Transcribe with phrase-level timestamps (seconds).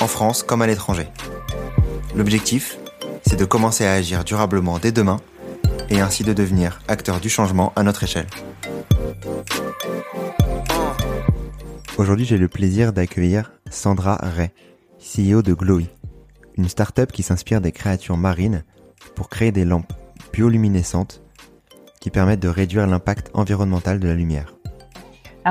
[0.00, 1.08] en France comme à l'étranger.
[2.14, 2.78] L'objectif,
[3.26, 5.20] c'est de commencer à agir durablement dès demain
[5.90, 8.26] et ainsi de devenir acteur du changement à notre échelle.
[11.98, 14.50] Aujourd'hui, j'ai le plaisir d'accueillir Sandra Ray,
[14.98, 15.88] CEO de Glowy,
[16.56, 18.64] une start-up qui s'inspire des créatures marines
[19.14, 19.92] pour créer des lampes
[20.32, 21.22] bioluminescentes
[22.00, 24.55] qui permettent de réduire l'impact environnemental de la lumière.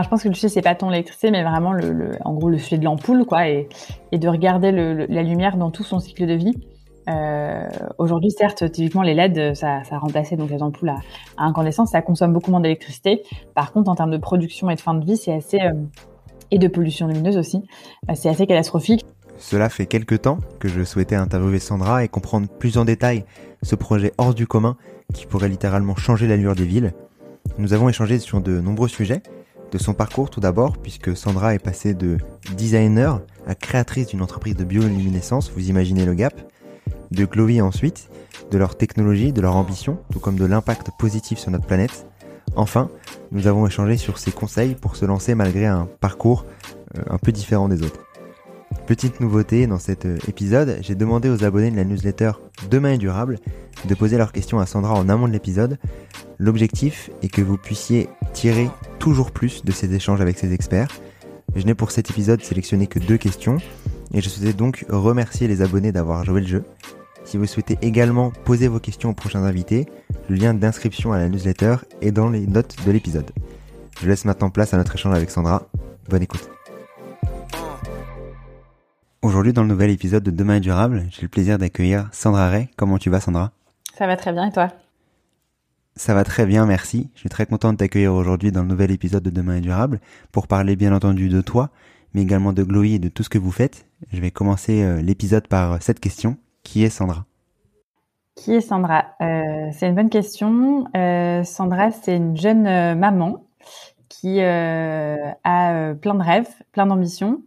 [0.03, 2.57] Je pense que le sujet c'est pas tant l'électricité, mais vraiment le, en gros le
[2.57, 3.67] sujet de l'ampoule, quoi, et,
[4.11, 6.53] de regarder la lumière dans tout son cycle de vie.
[7.09, 7.67] Euh,
[7.97, 9.99] Aujourd'hui, certes, typiquement les LED, ça, ça
[10.35, 10.97] donc les ampoules à,
[11.37, 13.23] incandescence, ça consomme beaucoup moins d'électricité.
[13.53, 15.73] Par contre, en termes de production et de fin de vie, c'est assez euh,
[16.51, 17.63] et de pollution lumineuse aussi,
[18.09, 19.05] euh, c'est assez catastrophique.
[19.37, 23.25] Cela fait quelques temps que je souhaitais interviewer Sandra et comprendre plus en détail
[23.63, 24.77] ce projet hors du commun
[25.13, 26.93] qui pourrait littéralement changer l'allure des villes.
[27.57, 29.21] Nous avons échangé sur de nombreux sujets,
[29.75, 32.17] de son parcours tout d'abord, puisque Sandra est passée de
[32.55, 36.33] designer à créatrice d'une entreprise de bioluminescence, vous imaginez le gap,
[37.11, 38.09] de Glowy ensuite,
[38.51, 42.07] de leur technologie, de leur ambition, tout comme de l'impact positif sur notre planète.
[42.55, 42.89] Enfin,
[43.33, 46.45] nous avons échangé sur ses conseils pour se lancer malgré un parcours
[46.97, 48.04] euh, un peu différent des autres.
[48.87, 52.33] Petite nouveauté dans cet euh, épisode, j'ai demandé aux abonnés de la newsletter
[52.69, 53.39] Demain est durable
[53.87, 55.77] de poser leurs questions à Sandra en amont de l'épisode.
[56.37, 60.89] L'objectif est que vous puissiez tirer toujours plus de ces échanges avec ces experts.
[61.55, 63.57] Je n'ai pour cet épisode sélectionné que deux questions
[64.13, 66.63] et je souhaitais donc remercier les abonnés d'avoir joué le jeu.
[67.23, 69.87] Si vous souhaitez également poser vos questions aux prochains invités,
[70.29, 73.31] le lien d'inscription à la newsletter est dans les notes de l'épisode.
[74.01, 75.67] Je laisse maintenant place à notre échange avec Sandra.
[76.09, 76.54] Bonne écoute.
[79.25, 82.69] Aujourd'hui, dans le nouvel épisode de Demain est durable, j'ai le plaisir d'accueillir Sandra Ray.
[82.75, 83.53] Comment tu vas, Sandra?
[83.97, 84.67] Ça va très bien et toi?
[85.95, 87.09] Ça va très bien, merci.
[87.15, 89.99] Je suis très content de t'accueillir aujourd'hui dans le nouvel épisode de Demain est durable
[90.31, 91.71] pour parler bien entendu de toi,
[92.13, 93.87] mais également de Glowy et de tout ce que vous faites.
[94.13, 96.37] Je vais commencer euh, l'épisode par cette question.
[96.61, 97.25] Qui est Sandra?
[98.35, 99.05] Qui est Sandra?
[99.21, 100.85] Euh, C'est une bonne question.
[100.95, 103.43] Euh, Sandra, c'est une jeune maman
[104.07, 107.41] qui a plein de rêves, plein d'ambitions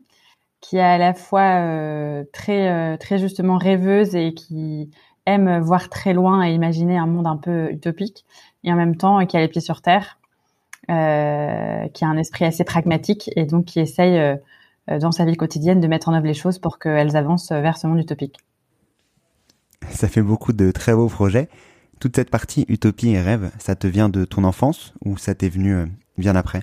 [0.61, 4.91] qui est à la fois euh, très euh, très justement rêveuse et qui
[5.27, 8.25] aime voir très loin et imaginer un monde un peu utopique
[8.65, 10.19] et en même temps qui a les pieds sur terre,
[10.91, 15.37] euh, qui a un esprit assez pragmatique et donc qui essaye euh, dans sa vie
[15.37, 18.39] quotidienne de mettre en œuvre les choses pour qu'elles avancent vers ce monde utopique.
[19.91, 21.49] Ça fait beaucoup de très beaux projets.
[22.01, 25.49] Toute cette partie utopie et rêve, ça te vient de ton enfance ou ça t'est
[25.49, 25.87] venu
[26.17, 26.63] bien après?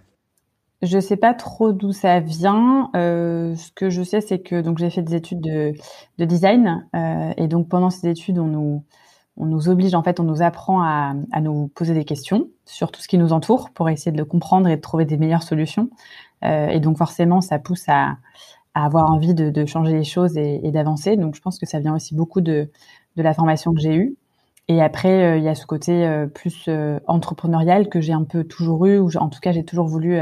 [0.82, 2.90] Je sais pas trop d'où ça vient.
[2.96, 5.74] Euh, ce que je sais, c'est que donc j'ai fait des études de,
[6.18, 8.84] de design euh, et donc pendant ces études, on nous
[9.38, 12.92] on nous oblige en fait, on nous apprend à, à, nous poser des questions sur
[12.92, 15.44] tout ce qui nous entoure pour essayer de le comprendre et de trouver des meilleures
[15.44, 15.90] solutions.
[16.46, 18.18] Euh, et donc forcément, ça pousse à,
[18.76, 21.18] à avoir envie de, de, changer les choses et, d'avancer.
[21.18, 22.70] Donc je pense que ça vient aussi beaucoup de,
[23.18, 24.16] de la formation que j'ai eue.
[24.68, 28.24] Et après, euh, il y a ce côté euh, plus euh, entrepreneurial que j'ai un
[28.24, 30.18] peu toujours eu, ou en tout cas j'ai toujours voulu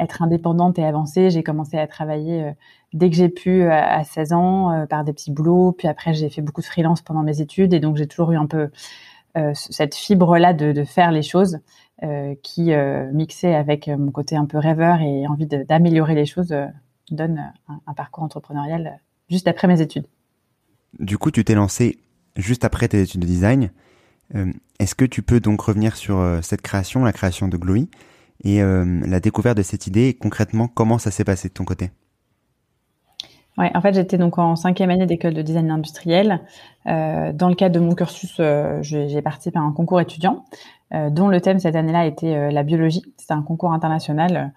[0.00, 1.30] être indépendante et avancer.
[1.30, 2.50] J'ai commencé à travailler euh,
[2.92, 5.72] dès que j'ai pu euh, à 16 ans euh, par des petits boulots.
[5.72, 8.36] Puis après, j'ai fait beaucoup de freelance pendant mes études et donc j'ai toujours eu
[8.36, 8.70] un peu
[9.54, 11.58] cette fibre-là de, de, faire les choses
[12.44, 12.70] qui,
[13.12, 16.54] mixée avec mon côté un peu rêveur et envie d'améliorer les choses,
[17.10, 20.06] donne un, un, parcours entrepreneurial juste après mes études.
[21.00, 21.98] Du coup, tu t'es lancé
[22.36, 23.70] juste après tes études de design.
[24.78, 27.88] Est-ce que tu peux donc revenir sur cette création, la création de Glowy?
[28.42, 31.90] Et euh, la découverte de cette idée, concrètement, comment ça s'est passé de ton côté?
[33.56, 36.40] Ouais, en fait, j'étais donc en cinquième année d'école de design industriel.
[36.86, 40.44] Euh, dans le cadre de mon cursus, euh, j'ai participé à un concours étudiant,
[41.10, 43.02] dont le thème cette année-là était la biologie.
[43.16, 44.52] C'était un concours international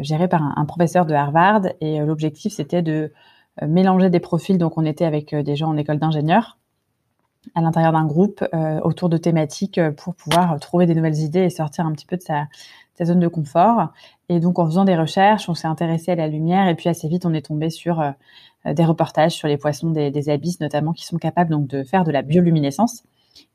[0.00, 3.12] géré par un, un, professeur de Harvard, et l'objectif c'était de
[3.62, 4.58] mélanger des profils.
[4.58, 6.58] Donc, on était avec des gens en école d'ingénieur
[7.54, 8.44] à l'intérieur d'un groupe
[8.82, 12.22] autour de thématiques pour pouvoir trouver des nouvelles idées et sortir un petit peu de
[12.22, 12.48] sa,
[12.96, 13.88] sa zone de confort.
[14.28, 17.08] Et donc, en faisant des recherches, on s'est intéressé à la lumière et puis assez
[17.08, 21.04] vite, on est tombé sur euh, des reportages sur les poissons des, abysses, notamment, qui
[21.04, 23.04] sont capables donc de faire de la bioluminescence,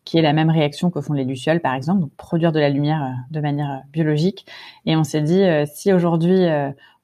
[0.05, 2.69] qui est la même réaction que font les lucioles, par exemple, donc produire de la
[2.69, 4.45] lumière euh, de manière euh, biologique.
[4.85, 5.43] Et on s'est dit,
[5.73, 6.45] si aujourd'hui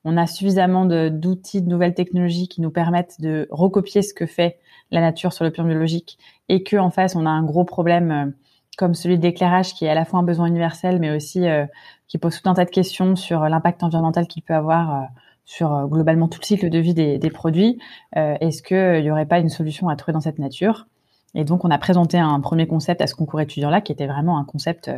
[0.03, 4.57] on a suffisamment d'outils, de, nouvelles technologies qui nous permettent de recopier ce que fait
[4.89, 6.17] la nature sur le plan biologique
[6.49, 8.33] et que en face on a un gros problème
[8.77, 11.65] comme celui d'éclairage qui est à la fois un besoin universel mais aussi euh,
[12.07, 15.06] qui pose tout un tas de questions sur l'impact environnemental qu'il peut avoir euh,
[15.44, 17.79] sur globalement tout le cycle de vie des, des produits.
[18.13, 20.88] Est-ce qu'il n'y aurait pas une solution à trouver dans cette nature?
[21.35, 24.07] Et donc on a présenté un premier concept à ce concours étudiant là qui était
[24.07, 24.91] vraiment un concept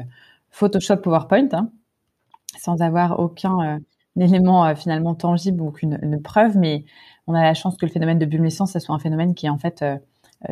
[0.49, 1.69] Photoshop PowerPoint, hein,
[2.57, 3.79] sans avoir aucun
[4.21, 6.85] élément euh, finalement tangible ou aucune preuve, mais
[7.27, 9.49] on a la chance que le phénomène de bioluminescence, ça soit un phénomène qui est
[9.49, 9.99] en fait euh, euh,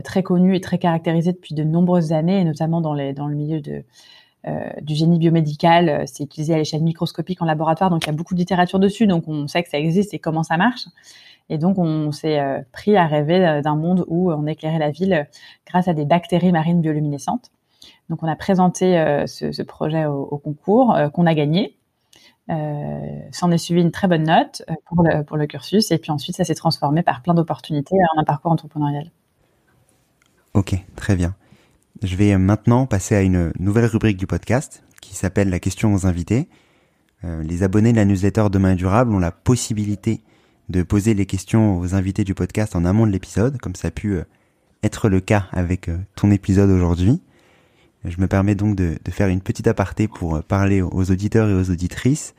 [0.03, 3.83] très connu et très caractérisé depuis de nombreuses années, et notamment dans, le milieu de,
[4.81, 6.03] du génie biomédical.
[6.07, 9.07] C'est utilisé à l'échelle microscopique en laboratoire, donc il y a beaucoup de littérature dessus,
[9.07, 10.85] donc on sait que ça existe et comment ça marche.
[11.49, 12.41] Et donc on s'est
[12.73, 15.27] pris à rêver d'un monde où on éclairait la ville
[15.65, 17.51] grâce à des bactéries marines bioluminescentes.
[18.09, 18.95] Donc on a présenté
[19.25, 21.77] ce, projet au concours qu'on a gagné.
[22.49, 25.97] Euh, s'en est suivi une très bonne note euh, pour le, pour le cursus et
[25.97, 29.11] puis ensuite ça s'est transformé par plein d'opportunités en un parcours entrepreneurial.
[30.57, 31.35] Ok, très bien.
[32.01, 36.07] Je vais maintenant passer à une nouvelle rubrique du podcast qui s'appelle la question aux
[36.07, 36.49] invités.
[37.25, 40.23] Euh, les abonnés de la newsletter Demain Durable ont la possibilité
[40.69, 43.91] de poser les questions aux invités du podcast en amont de l'épisode, comme ça a
[43.91, 44.17] pu
[44.81, 47.21] être le cas avec ton épisode aujourd'hui.
[48.03, 51.69] Je me permets donc de, faire une petite aparté pour parler aux auditeurs et aux
[51.69, 52.33] auditrices.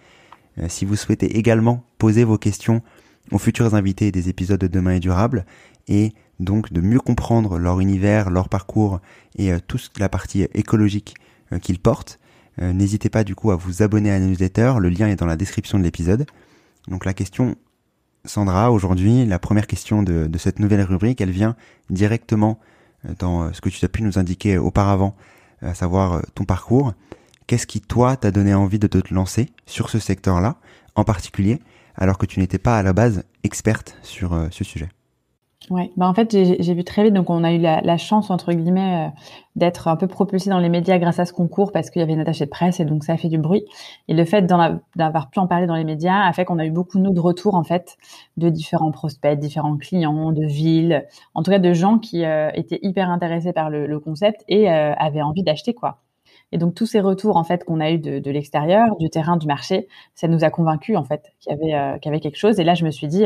[0.59, 2.83] Euh, si vous souhaitez également poser vos questions
[3.31, 5.47] aux futurs invités des épisodes de Demain est durable
[5.87, 9.01] et donc de mieux comprendre leur univers, leur parcours
[9.37, 11.15] et euh, toute la partie écologique
[11.53, 12.19] euh, qu'ils portent,
[12.61, 14.75] n'hésitez pas du coup à vous abonner à la newsletter.
[14.81, 16.27] Le lien est dans la description de l'épisode.
[16.89, 17.55] Donc la question
[18.25, 21.55] Sandra, aujourd'hui, la première question de, de, cette nouvelle rubrique, elle vient
[21.89, 22.59] directement
[23.21, 25.15] dans ce que tu as pu nous indiquer auparavant
[25.63, 26.93] à savoir euh, ton parcours.
[27.47, 30.57] Qu'est-ce qui, toi, t'a donné envie de te lancer sur ce secteur-là,
[30.95, 31.61] en particulier,
[31.95, 34.89] alors que tu n'étais pas à la base experte sur euh, ce sujet?
[35.71, 38.31] Ouais, bah en fait j'ai vu très vite, donc on a eu la, la chance
[38.31, 39.11] entre guillemets euh,
[39.55, 42.15] d'être un peu propulsé dans les médias grâce à ce concours parce qu'il y avait
[42.15, 43.65] une attachée de presse et donc ça a fait du bruit.
[44.09, 46.71] Et le fait d'avoir pu en parler dans les médias a fait qu'on a eu
[46.71, 47.99] beaucoup nous de retours en fait
[48.39, 51.05] de différents prospects, différents clients, de villes,
[51.35, 54.71] en tout cas de gens qui euh, étaient hyper intéressés par le, le concept et
[54.71, 55.99] euh, avaient envie d'acheter quoi.
[56.51, 59.37] Et donc tous ces retours en fait qu'on a eu de, de l'extérieur, du terrain,
[59.37, 62.39] du marché, ça nous a convaincus en fait qu'il y avait qu'il y avait quelque
[62.39, 62.59] chose.
[62.59, 63.25] Et là je me suis dit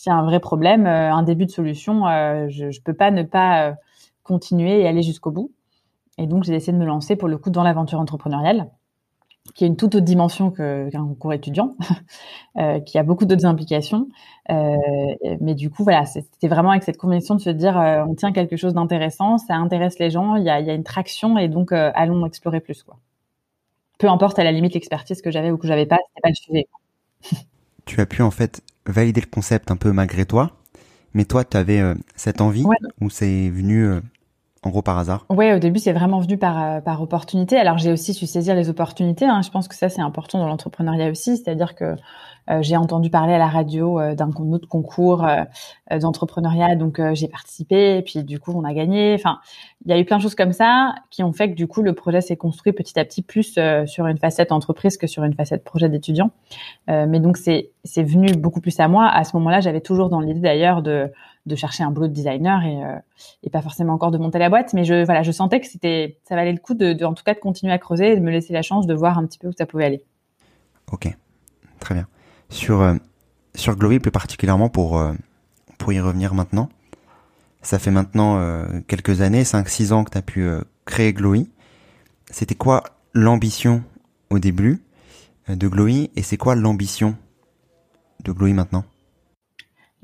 [0.00, 3.22] c'est un vrai problème, euh, un début de solution, euh, je ne peux pas ne
[3.22, 3.72] pas euh,
[4.22, 5.52] continuer et aller jusqu'au bout.
[6.18, 8.70] Et donc, j'ai décidé de me lancer pour le coup dans l'aventure entrepreneuriale,
[9.54, 11.76] qui est une toute autre dimension qu'un concours étudiant,
[12.86, 14.08] qui a beaucoup d'autres implications.
[14.48, 17.76] mais du coup, voilà, c'était vraiment avec cette conviction de se dire,
[18.08, 20.84] on tient quelque chose d'intéressant, ça intéresse les gens, il y a, y a, une
[20.84, 22.84] traction, et donc allons explorer plus.
[22.84, 22.96] Quoi.
[23.98, 26.34] Peu importe à la limite l'expertise que j'avais ou que j'avais pas, c'était pas le
[26.34, 26.68] sujet.
[27.86, 30.56] tu as pu en fait valider le concept un peu malgré toi,
[31.14, 32.64] mais toi, tu avais euh, cette envie
[33.00, 34.00] ou c'est venu euh,
[34.64, 37.56] en gros par hasard Oui, au début, c'est vraiment venu par, euh, par opportunité.
[37.56, 39.26] Alors, j'ai aussi su saisir les opportunités.
[39.26, 39.42] Hein.
[39.42, 41.36] Je pense que ça, c'est important dans l'entrepreneuriat aussi.
[41.36, 41.96] C'est-à-dire que
[42.50, 45.44] euh, j'ai entendu parler à la radio euh, d'un autre concours euh,
[45.98, 47.98] d'entrepreneuriat, donc j'ai participé.
[47.98, 49.14] Et puis, du coup, on a gagné.
[49.14, 49.38] Enfin,
[49.84, 51.82] il y a eu plein de choses comme ça qui ont fait que, du coup,
[51.82, 55.34] le projet s'est construit petit à petit plus sur une facette entreprise que sur une
[55.34, 56.30] facette projet d'étudiant.
[56.88, 57.70] mais donc, c'est
[58.02, 59.06] venu beaucoup plus à moi.
[59.06, 61.10] À ce moment-là, j'avais toujours dans l'idée d'ailleurs de
[61.46, 62.98] de chercher un boulot de designer et, euh,
[63.42, 64.72] et pas forcément encore de monter la boîte.
[64.72, 67.24] Mais je, voilà, je sentais que c'était, ça valait le coup de, de, en tout
[67.24, 69.38] cas, de continuer à creuser et de me laisser la chance de voir un petit
[69.38, 70.04] peu où ça pouvait aller.
[70.90, 71.08] Ok,
[71.80, 72.06] très bien.
[72.48, 72.94] Sur, euh,
[73.54, 75.12] sur Glowy plus particulièrement pour, euh,
[75.78, 76.68] pour y revenir maintenant,
[77.62, 78.38] ça fait maintenant
[78.88, 80.46] quelques années, 5-6 ans que tu as pu
[80.84, 81.48] créer Glowy.
[82.30, 82.82] C'était quoi
[83.14, 83.82] l'ambition
[84.28, 84.82] au début
[85.48, 87.16] de Glowy et c'est quoi l'ambition
[88.22, 88.84] de Glowy maintenant?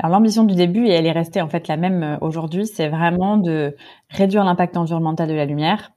[0.02, 2.88] Alors l'ambition du début, et elle est restée en fait la même euh, aujourd'hui, c'est
[2.88, 3.76] vraiment de
[4.08, 5.92] réduire l'impact environnemental de la lumière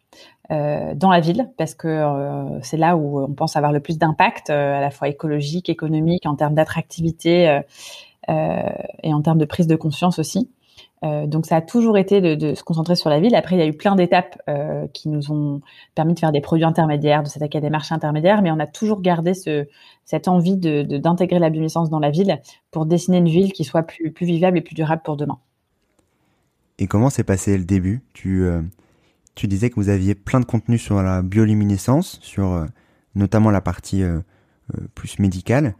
[0.52, 3.98] euh, dans la ville, parce que euh, c'est là où on pense avoir le plus
[3.98, 7.62] d'impact, à la fois écologique, économique, en termes d'attractivité
[8.28, 10.50] et en termes de prise de conscience aussi.
[11.04, 13.36] Euh, donc ça a toujours été de, se concentrer sur la ville.
[13.36, 15.62] Après, il y a eu plein d'étapes euh, qui nous ont
[15.96, 18.68] permis de faire des produits intermédiaires, de s'attaquer à des marchés intermédiaires, mais on a
[18.68, 19.68] toujours gardé ce,
[20.06, 22.40] cette envie d'intégrer la bioluminescence dans la ville
[22.72, 25.40] pour dessiner une ville qui soit plus, vivable et plus durable pour demain.
[26.80, 28.02] Et comment s'est passé le début?
[28.14, 28.62] Tu, euh,
[29.36, 32.66] tu disais que vous aviez plein de contenu sur la bioluminescence, sur
[33.14, 34.04] notamment la partie
[34.96, 35.76] plus médicale.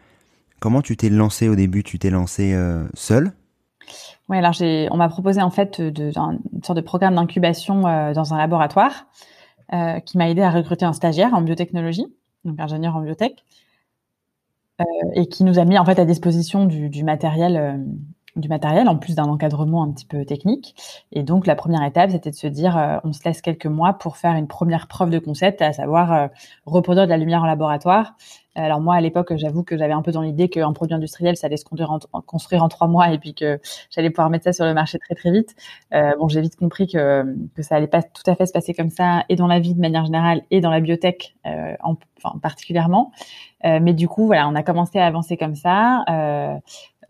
[0.60, 1.84] Comment tu t'es lancé au début?
[1.84, 2.56] Tu t'es lancé
[2.94, 3.34] seul
[4.30, 8.14] oui, alors j'ai, on m'a proposé en fait de, une sorte de programme d'incubation euh,
[8.14, 9.08] dans un laboratoire
[9.74, 12.08] euh, qui m'a aidé à recruter un stagiaire en biotechnologie,
[12.46, 13.44] donc ingénieur en biotech.
[15.16, 17.84] et qui nous a mis en fait à disposition du, du matériel
[18.36, 20.76] du matériel en plus d'un encadrement un petit peu technique.
[21.12, 23.94] Et donc la première étape, c'était de se dire, euh, on se laisse quelques mois
[23.94, 26.28] pour faire une première preuve de concept, à savoir euh,
[26.66, 28.16] reproduire de la lumière en laboratoire.
[28.56, 31.48] Alors moi, à l'époque, j'avoue que j'avais un peu dans l'idée qu'un produit industriel, ça
[31.48, 34.74] allait se construire en, trois mois et puis que j'allais pouvoir mettre ça sur le
[34.74, 35.56] marché très très vite.
[35.94, 38.74] Euh, bon, j'ai vite compris que, que ça allait pas tout à fait se passer
[38.74, 42.38] comme ça, et dans la vie de manière générale, et dans la biotech en, enfin,
[42.40, 43.12] particulièrement.
[43.64, 46.04] mais du coup, voilà, on a commencé à avancer comme ça.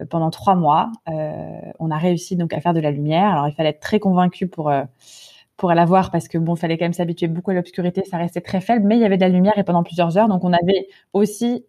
[0.02, 0.92] Euh, pendant trois mois.
[1.10, 3.32] Euh, on a réussi donc à faire de la lumière.
[3.32, 4.72] Alors il fallait être très convaincu pour
[5.54, 8.18] euh, pour la voir parce que bon, fallait quand même s'habituer beaucoup à l'obscurité, ça
[8.18, 10.44] restait très faible, mais il y avait de la lumière et pendant plusieurs heures, donc
[10.44, 11.66] on avait aussi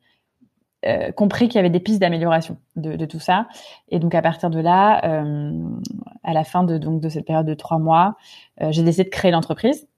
[1.17, 3.49] compris qu'il y avait des pistes d'amélioration de, tout ça.
[3.89, 5.01] Et donc à partir de là,
[6.23, 8.17] à la fin de donc de cette période de trois mois,
[8.69, 9.89] j'ai décidé de créer l'entreprise.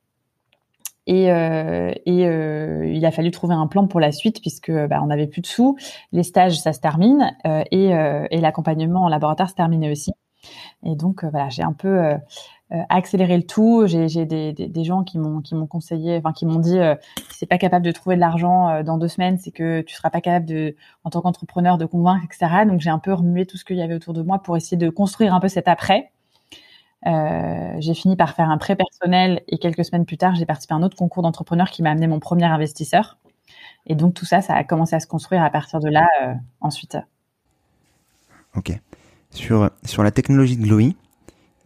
[1.07, 5.01] Et, euh, et euh, il a fallu trouver un plan pour la suite puisque bah,
[5.03, 5.77] on n'avait plus de sous.
[6.13, 10.13] Les stages, ça se termine euh, et, euh, et l'accompagnement en laboratoire se terminait aussi.
[10.85, 12.15] Et donc euh, voilà, j'ai un peu
[12.73, 13.87] euh, accéléré le tout.
[13.87, 16.79] J'ai des, gens qui m'ont qui m'ont conseillé, enfin qui m'ont dit
[17.31, 20.11] si c'est pas capable de trouver de l'argent dans deux semaines, c'est que tu seras
[20.11, 22.65] pas capable en tant qu'entrepreneur, de convaincre, etc.
[22.67, 24.77] Donc j'ai un peu remué tout ce qu'il y avait autour de moi pour essayer
[24.77, 26.11] de construire un peu cet après.
[27.07, 30.75] Euh, j'ai fini par faire un prêt personnel et quelques semaines plus tard, j'ai participé
[30.75, 33.19] à un autre concours d'entrepreneur qui m'a amené mon premier investisseur.
[33.87, 36.35] Et donc tout ça, ça a commencé à se construire à partir de là euh,
[36.61, 36.99] ensuite.
[38.57, 38.73] Ok.
[39.31, 40.97] Sur, sur la technologie de Glowy,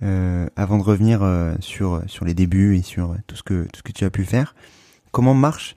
[0.02, 1.22] euh, avant de revenir
[1.60, 4.24] sur, sur les débuts et sur tout ce, que, tout ce que tu as pu
[4.24, 4.54] faire,
[5.10, 5.76] comment marche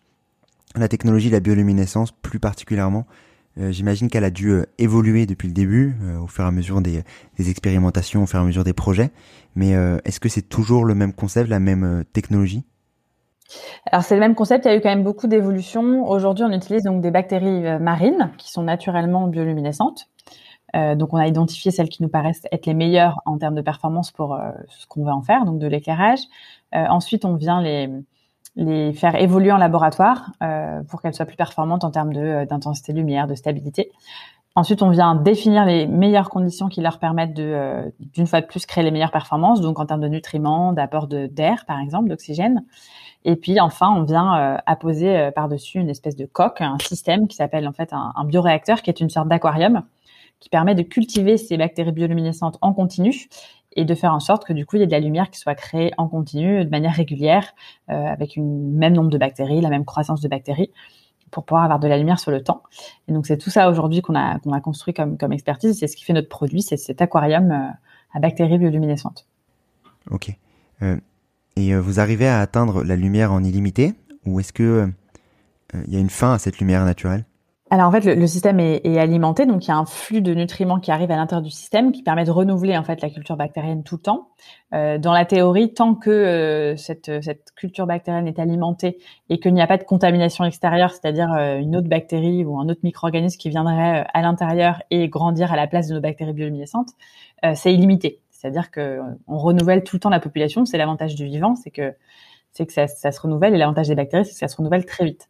[0.75, 3.05] la technologie de la bioluminescence plus particulièrement?
[3.59, 6.51] Euh, j'imagine qu'elle a dû euh, évoluer depuis le début, euh, au fur et à
[6.51, 7.03] mesure des,
[7.37, 9.11] des, expérimentations, au fur et à mesure des projets.
[9.55, 12.63] Mais est-ce que c'est toujours le même concept, la même technologie?
[13.91, 16.09] Alors c'est le même concept, il y a eu quand même beaucoup d'évolutions.
[16.09, 20.09] Aujourd'hui, on utilise donc des bactéries marines qui sont naturellement bioluminescentes.
[20.75, 23.61] Euh, donc on a identifié celles qui nous paraissent être les meilleures en termes de
[23.61, 24.37] performance pour
[24.69, 26.21] ce qu'on veut en faire, donc de l'éclairage.
[26.73, 27.89] ensuite, on vient les,
[28.55, 32.45] les faire évoluer en laboratoire euh, pour qu'elles soient plus performantes en termes de euh,
[32.45, 33.91] d'intensité lumière, de stabilité.
[34.55, 38.45] Ensuite, on vient définir les meilleures conditions qui leur permettent de, euh, d'une fois de
[38.45, 42.07] plus, créer les meilleures performances, donc en termes de nutriments, d'apport de, d'air, par exemple,
[42.07, 42.63] d'oxygène.
[43.25, 47.35] Et puis, enfin, on vient euh, apposer par-dessus une espèce de coque, un système qui
[47.35, 49.81] s'appelle en fait un, un bioréacteur, qui est une sorte d'aquarium,
[50.43, 53.29] qui permet de cultiver ces bactéries bioluminescentes en continu
[53.77, 55.39] et de faire en sorte que du coup il y ait de la lumière qui
[55.39, 57.53] soit créée en continu de manière régulière
[57.89, 60.69] euh, avec une même nombre de bactéries, la même croissance de bactéries
[61.31, 62.61] pour pouvoir avoir de la lumière sur le temps.
[63.07, 65.87] Et donc c'est tout ça aujourd'hui qu'on a qu'on a construit comme comme expertise, c'est
[65.87, 67.69] ce qui fait notre produit, c'est cet aquarium euh,
[68.13, 69.25] à bactéries bioluminescentes.
[70.11, 70.29] OK.
[70.81, 70.97] Euh,
[71.55, 73.93] et vous arrivez à atteindre la lumière en illimité?
[74.25, 74.91] Ou est-ce que
[75.87, 77.23] il y a une fin à cette lumière naturelle?
[77.73, 80.79] Alors en fait, le, système est, alimenté, donc il y a un flux de nutriments
[80.79, 83.81] qui arrive à l'intérieur du système qui permet de renouveler en fait la culture bactérienne
[83.81, 84.27] tout le temps.
[84.75, 87.09] Euh, dans la théorie, tant que euh, cette,
[87.55, 88.99] culture bactérienne est alimentée
[89.31, 92.69] et qu'il n'y a pas de contamination extérieure, c'est-à-dire euh, une autre bactérie ou un
[92.69, 96.91] autre micro-organisme qui viendrait à l'intérieur et grandir à la place de nos bactéries bioluminescentes,
[97.55, 98.19] c'est illimité.
[98.29, 100.65] C'est-à-dire que on renouvelle tout le temps la population.
[100.65, 101.95] C'est l'avantage du vivant, c'est que
[102.51, 104.85] c'est que ça, ça se renouvelle et l'avantage des bactéries, c'est que ça se renouvelle
[104.85, 105.27] très vite.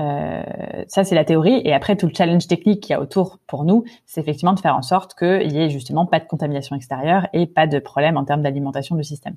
[0.00, 0.42] Euh,
[0.88, 1.60] ça, c'est la théorie.
[1.64, 4.60] Et après, tout le challenge technique qu'il y a autour pour nous, c'est effectivement de
[4.60, 8.16] faire en sorte qu'il y ait justement pas de contamination extérieure et pas de problème
[8.16, 9.36] en termes d'alimentation du système.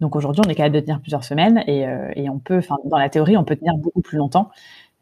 [0.00, 3.08] Donc aujourd'hui, on est capable de tenir plusieurs semaines et, euh, on peut, dans la
[3.08, 4.50] théorie, on peut tenir beaucoup plus longtemps.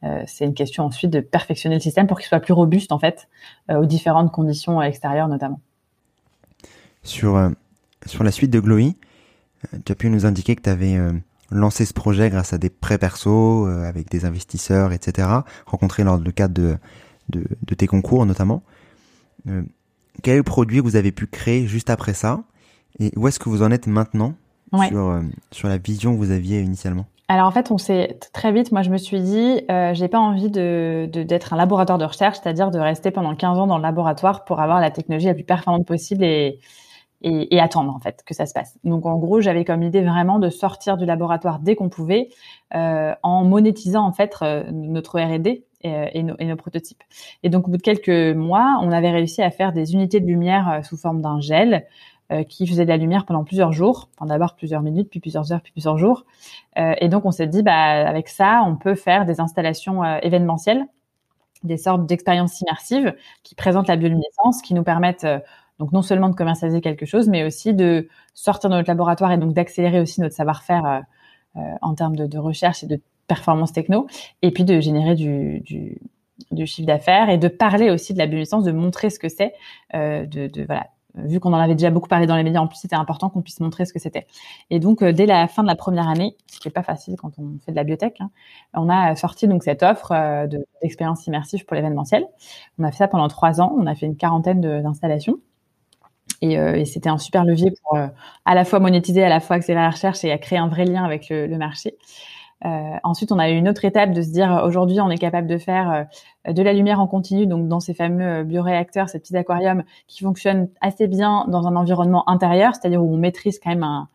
[0.05, 2.99] Euh, c'est une question ensuite de perfectionner le système pour qu'il soit plus robuste en
[2.99, 3.29] fait
[3.71, 5.61] aux différentes conditions extérieures notamment.
[7.05, 7.51] Sur
[8.07, 8.97] sur la suite de Glowy,
[9.85, 10.99] tu as pu nous indiquer que tu avais
[11.53, 15.29] lancer ce projet grâce à des prêts perso, euh, avec des investisseurs, etc.,
[15.67, 16.77] rencontrés lors du cadre de,
[17.29, 18.63] de, de, tes concours notamment.
[19.49, 19.63] Euh,
[20.23, 22.43] quel le produit vous avez pu créer juste après ça?
[22.99, 24.35] Et où est-ce que vous en êtes maintenant?
[24.89, 28.53] Sur, euh, sur la vision que vous aviez initialement alors en fait, on s'est très
[28.53, 28.73] vite.
[28.73, 32.39] Moi, je me suis dit, euh, j'ai pas envie de d'être un laboratoire de recherche,
[32.43, 35.45] c'est-à-dire de rester pendant 15 ans dans le laboratoire pour avoir la technologie la plus
[35.45, 36.59] performante possible et,
[37.23, 38.79] et, et, attendre en fait que ça se passe.
[38.85, 42.29] Donc en gros, j'avais comme idée vraiment de sortir du laboratoire dès qu'on pouvait,
[42.75, 47.03] euh, en monétisant en fait euh, notre R&D et, et, nos, et, nos, prototypes.
[47.43, 50.27] Et donc au bout de quelques mois, on avait réussi à faire des unités de
[50.27, 51.87] lumière euh, sous forme d'un gel
[52.33, 55.53] euh, qui faisait de la lumière pendant plusieurs jours, enfin d'abord plusieurs minutes, puis plusieurs
[55.53, 56.25] heures, puis plusieurs jours.
[56.79, 60.87] Euh, et donc on s'est dit, bah avec ça, on peut faire des installations événementielles
[61.65, 63.15] des sortes d'expériences immersives
[63.45, 65.27] qui présentent la bioluminescence, qui nous permettent
[65.83, 69.37] donc non seulement de commercialiser quelque chose, mais aussi de sortir de notre laboratoire et
[69.37, 71.01] donc d'accélérer aussi notre savoir-faire euh,
[71.57, 74.07] euh, en termes de, recherche et de performance techno,
[74.43, 75.65] et puis de générer du,
[76.53, 79.55] du chiffre d'affaires et de parler aussi de la bioluminescence, de montrer ce que c'est,
[79.93, 82.79] de, de voilà, vu qu'on en avait déjà beaucoup parlé dans les médias, en plus
[82.79, 84.27] c'était important qu'on puisse montrer ce que c'était.
[84.71, 87.17] Et donc euh, dès la fin de la première année, ce qui n'est pas facile
[87.17, 88.31] quand on fait de la biotech, hein,
[88.75, 90.47] on a sorti donc cette offre euh,
[90.83, 92.27] d'expérience immersive pour l'événementiel.
[92.79, 95.39] On a fait ça pendant trois ans, on a fait une quarantaine d'installations.
[96.43, 97.99] Et, euh, et c'était un super levier pour
[98.45, 100.85] à la fois monétiser, à la fois accélérer la recherche et à créer un vrai
[100.85, 101.97] lien avec le, le marché.
[102.65, 105.49] Euh, ensuite, on a eu une autre étape de se dire aujourd'hui, on est capable
[105.49, 106.09] de faire
[106.49, 109.83] euh, de la lumière en continu, donc dans ces fameux euh, bioréacteurs, ces petits aquariums
[110.07, 114.09] qui fonctionnent assez bien dans un environnement intérieur, c'est-à-dire où on maîtrise quand même un,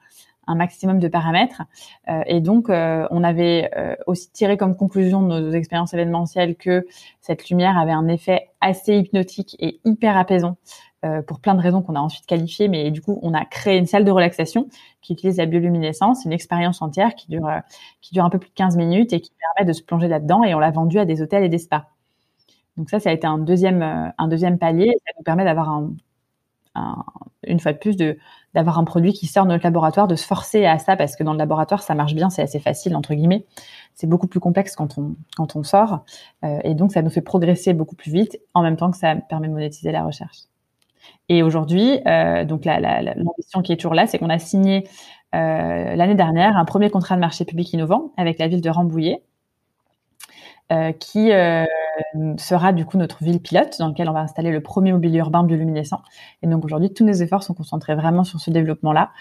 [0.48, 1.64] un maximum de paramètres.
[2.08, 3.70] Euh, et donc, on avait
[4.08, 6.86] aussi tiré comme conclusion de nos expériences événementielles que
[7.20, 10.56] cette lumière avait un effet assez hypnotique et hyper apaisant
[11.06, 13.78] euh, pour plein de raisons qu'on a ensuite qualifiées, mais du coup, on a créé
[13.78, 14.68] une salle de relaxation
[15.02, 17.60] qui utilise la bioluminescence, une expérience entière qui dure, euh,
[18.20, 20.60] un peu plus de 15 minutes et qui permet de se plonger là-dedans et on
[20.60, 21.86] l'a vendue à des hôtels et des spas.
[22.78, 24.92] Donc ça, ça a été un deuxième, euh, un palier.
[25.06, 25.92] Ça nous permet d'avoir un,
[26.74, 27.06] un,
[27.44, 27.96] une fois de plus
[28.56, 31.24] d'avoir un produit qui sort de notre laboratoire, de se forcer à ça parce que
[31.24, 33.46] dans le laboratoire ça marche bien, c'est assez facile entre guillemets.
[33.94, 36.06] C'est beaucoup plus complexe quand on sort
[36.44, 39.48] et donc ça nous fait progresser beaucoup plus vite en même temps que ça permet
[39.48, 40.48] de monétiser la recherche.
[41.30, 44.88] Et aujourd'hui, euh, donc l'ambition qui est toujours là, c'est qu'on a signé
[45.36, 49.22] euh, l'année dernière un premier contrat de marché public innovant avec la ville de Rambouillet,
[50.72, 51.32] euh, qui
[52.38, 55.44] sera du coup notre ville pilote dans lequel on va installer le premier mobilier urbain
[55.44, 56.02] bioluminescent.
[56.44, 59.12] Et donc aujourd'hui, tous nos efforts sont concentrés vraiment sur ce développement-là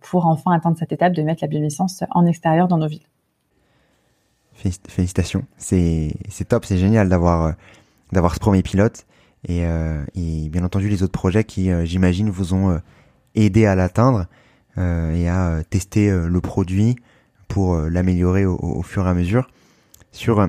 [0.00, 3.06] pour enfin atteindre cette étape de mettre la bioluminescence en extérieur dans nos villes.
[4.54, 6.12] Félicitations, c'est
[6.48, 7.54] top, c'est génial d'avoir
[8.34, 9.06] ce premier pilote
[9.44, 12.78] et, euh, et, bien entendu les autres projets qui, euh, j'imagine, vous ont euh,
[13.34, 14.26] aidé à l'atteindre
[14.76, 16.96] et à tester le produit
[17.48, 19.50] pour l'améliorer au, au, fur et à mesure.
[20.10, 20.48] Sur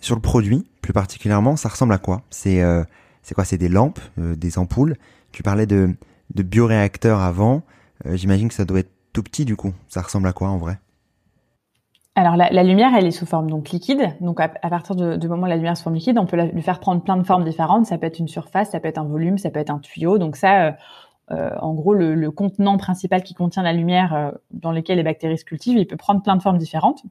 [0.00, 2.22] sur le produit, plus particulièrement, ça ressemble à quoi?
[2.30, 2.62] C'est
[3.22, 3.44] c'est quoi?
[3.44, 4.96] C'est des lampes, des ampoules.
[5.30, 5.94] Tu parlais de
[6.32, 7.64] de bioréacteurs avant.
[8.06, 9.74] J'imagine que ça doit être tout petit du coup.
[9.88, 10.78] Ça ressemble à quoi en vrai?
[12.16, 14.16] Alors la, lumière, elle est sous forme donc liquide.
[14.22, 16.46] Donc à, partir du moment où la lumière est sous forme liquide, on peut la,
[16.46, 17.84] lui faire prendre plein de formes différentes.
[17.84, 20.16] Ça peut être une surface, ça peut être un volume, ça peut être un tuyau.
[20.16, 20.72] Donc ça, euh,
[21.32, 25.36] euh en gros, le, contenant principal qui contient la lumière euh, dans lequel les bactéries
[25.36, 27.02] se cultivent, il peut prendre plein de formes différentes.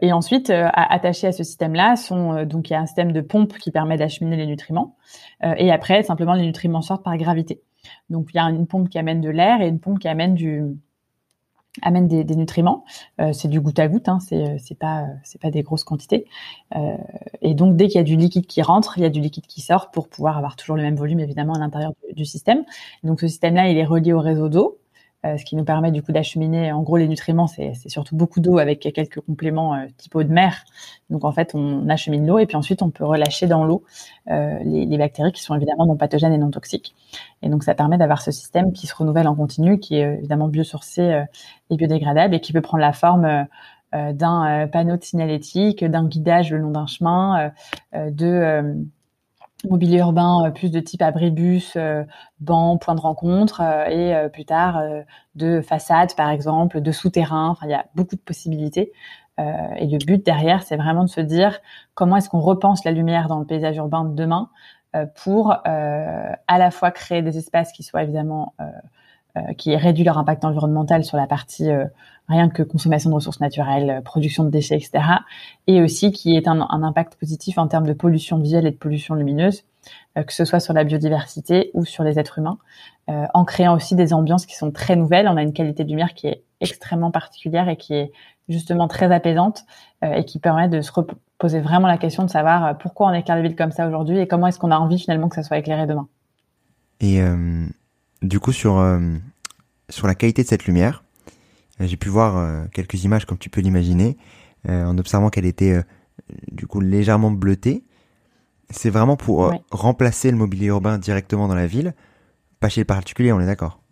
[0.00, 3.58] Et ensuite, attaché à ce système-là, sont donc il y a un système de pompe
[3.58, 4.96] qui permet d'acheminer les nutriments.
[5.42, 7.60] et après, simplement les nutriments sortent par gravité.
[8.08, 10.34] Donc il y a une pompe qui amène de l'air et une pompe qui amène
[10.34, 10.74] du
[11.80, 12.84] amène des, des nutriments.
[13.20, 15.84] Euh, c'est du goutte à goutte, hein, c'est euh, c'est pas c'est pas des grosses
[15.84, 16.26] quantités.
[16.76, 16.96] Euh,
[17.40, 19.46] et donc dès qu'il y a du liquide qui rentre, il y a du liquide
[19.46, 22.64] qui sort pour pouvoir avoir toujours le même volume évidemment à l'intérieur du, du, système.
[23.04, 24.81] donc ce système-là, il est relié au réseau d'eau.
[25.24, 28.40] Euh, ce qui nous permet du coup d'acheminer en gros les nutriments, c'est surtout beaucoup
[28.40, 30.64] d'eau avec quelques compléments euh, type eau de mer.
[31.10, 33.84] Donc en fait, on achemine l'eau et puis ensuite on peut relâcher dans l'eau
[34.30, 36.96] euh, les, les, bactéries qui sont évidemment non pathogènes et non toxiques.
[37.42, 40.48] Et donc ça permet d'avoir ce système qui se renouvelle en continu, qui est évidemment
[40.48, 41.22] biosourcé
[41.70, 43.46] et biodégradable et qui peut prendre la forme
[43.92, 47.52] d'un panneau de signalétique, d'un guidage le long d'un chemin,
[47.94, 48.74] de
[49.68, 52.04] mobilier urbain euh, plus de type abribus, euh,
[52.40, 54.82] banc, point de rencontre euh, et plus tard
[55.34, 57.48] de façade par exemple, de souterrain.
[57.48, 58.92] Enfin, il y a beaucoup de possibilités.
[59.38, 61.60] et le but derrière, c'est vraiment de se dire
[61.94, 64.50] comment est-ce qu'on repense la lumière dans le paysage urbain de demain
[65.14, 68.54] pour à la fois créer des espaces qui soient évidemment
[69.56, 71.70] qui réduisent leur impact environnemental sur la partie
[72.28, 75.04] rien que consommation de ressources naturelles, production de déchets, etc.
[75.66, 78.76] Et aussi qui est un, un impact positif en termes de pollution visuelle et de
[78.76, 79.64] pollution lumineuse,
[80.16, 82.58] euh, que ce soit sur la biodiversité ou sur les êtres humains,
[83.10, 85.28] euh, en créant aussi des ambiances qui sont très nouvelles.
[85.28, 88.12] On a une qualité de lumière qui est extrêmement particulière et qui est
[88.48, 89.64] justement très apaisante
[90.04, 90.90] euh, et qui permet de se
[91.38, 94.28] poser vraiment la question de savoir pourquoi on éclaire les villes comme ça aujourd'hui et
[94.28, 96.06] comment est-ce qu'on a envie finalement que ça soit éclairé demain.
[97.00, 97.20] Et
[98.22, 98.80] du coup sur
[99.92, 101.11] sur la qualité de cette lumière, euh,
[101.80, 104.16] j'ai pu voir euh, quelques images comme tu peux l'imaginer,
[104.68, 105.82] euh, en observant qu'elle était
[106.50, 107.84] du coup légèrement bleutée.
[108.70, 111.94] C'est vraiment pour remplacer le mobilier urbain directement dans la ville,
[112.60, 113.82] pas chez le particulier, on est d'accord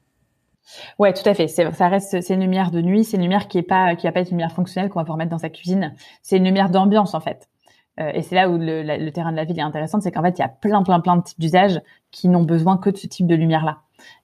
[0.99, 1.49] Ouais, tout à fait.
[1.49, 4.13] Ça reste, c'est une lumière de nuit, c'est une lumière qui est pas, qui va
[4.13, 5.95] pas être une lumière fonctionnelle qu'on va pouvoir mettre dans sa cuisine.
[6.23, 7.49] C'est une lumière d'ambiance en fait.
[7.99, 10.41] Et c'est là où le, terrain de la ville est intéressant, c'est qu'en fait il
[10.41, 13.27] y a plein, plein, plein de types d'usages qui n'ont besoin que de ce type
[13.27, 13.83] de lumière là.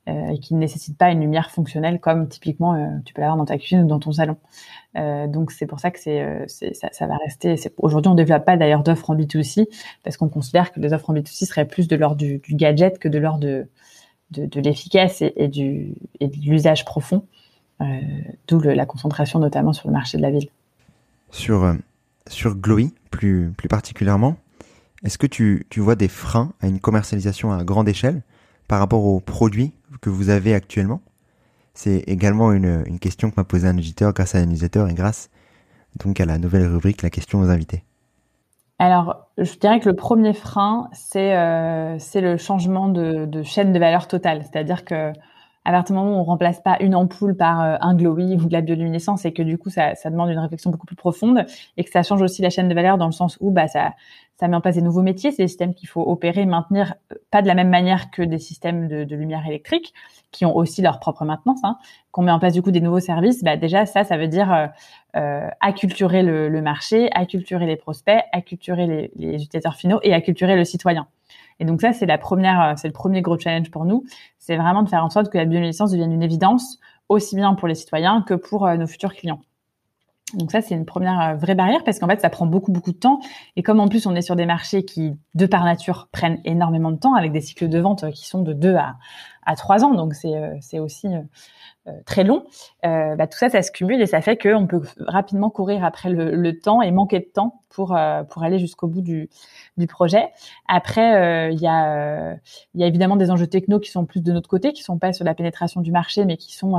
[0.09, 3.37] Euh, et qui ne nécessite pas une lumière fonctionnelle comme typiquement euh, tu peux l'avoir
[3.37, 4.37] dans ta cuisine ou dans ton salon.
[4.97, 7.57] Euh, donc c'est pour ça que ça, va rester.
[7.79, 9.67] Aujourd'hui, on développe pas d'ailleurs d'offres en B2C
[10.05, 13.09] parce qu'on considère que les offres en B2C seraient plus de l'ordre du, gadget que
[13.09, 13.67] de l'ordre de,
[14.31, 17.25] de, l'efficace et, et de l'usage profond.
[18.47, 20.49] d'où la concentration notamment sur le marché de la ville.
[21.33, 21.75] Sur
[22.29, 24.37] sur Glowy plus, plus particulièrement,
[25.05, 28.23] est-ce que tu, tu vois des freins à une commercialisation à grande échelle
[28.69, 31.01] par rapport aux produits que vous avez actuellement?
[31.75, 34.95] C'est également une, une question que m'a posé un auditeur grâce à un newsletter et
[34.95, 35.31] grâce
[36.05, 37.83] donc à la nouvelle rubrique La question aux invités.
[38.79, 44.07] Alors, je dirais que le premier frein, c'est euh, le changement de, chaîne de valeur
[44.07, 44.43] totale.
[44.43, 45.13] C'est-à-dire que
[45.67, 48.47] à partir du moment où on remplace pas une ampoule par euh, un glowy ou
[48.47, 51.45] de la bioluminescence et que du coup ça, ça, demande une réflexion beaucoup plus profonde
[51.77, 53.93] et que ça change aussi la chaîne de valeur dans le sens où bah ça
[54.39, 57.17] ça met en place des nouveaux métiers, c'est des systèmes qu'il faut opérer, maintenir euh,
[57.31, 59.95] pas de la même manière que des systèmes de, de lumière électrique
[60.31, 61.61] qui ont aussi leur propre maintenance.
[61.65, 61.79] Hein.
[62.13, 64.53] Qu'on met en place du coup des nouveaux services, bah déjà ça, ça veut dire
[64.53, 64.67] euh,
[65.17, 70.55] euh, acculturer le, le, marché, acculturer les prospects, acculturer les, les utilisateurs finaux et acculturer
[70.55, 71.09] le citoyen.
[71.61, 74.05] Et donc ça, c'est la première, euh, c'est le premier gros challenge pour nous.
[74.39, 77.69] C'est vraiment de faire en sorte que la bioluminescence devienne une évidence, aussi bien pour
[77.69, 79.41] les citoyens que pour euh, nos futurs clients.
[80.35, 82.93] Donc ça, c'est une première euh, vraie barrière parce qu'en fait, ça prend beaucoup, beaucoup
[82.93, 83.21] de temps.
[83.55, 86.91] Et comme en plus, on est sur des marchés qui, de par nature, prennent énormément
[86.91, 88.97] de temps avec des cycles de vente qui sont de 2 à,
[89.47, 89.95] à 3 ans.
[89.95, 91.09] Donc c'est aussi
[91.89, 92.45] euh, très long,
[92.85, 96.11] euh, bah, tout ça, ça se cumule et ça fait qu'on peut rapidement courir après
[96.11, 99.29] le, le, temps et manquer de temps pour euh, pour aller jusqu'au bout du,
[99.77, 100.31] du projet.
[100.67, 102.37] Après, il y a
[102.75, 105.13] y a évidemment des enjeux techno qui sont plus de notre côté, qui sont pas
[105.13, 106.75] sur la pénétration du marché, mais qui sont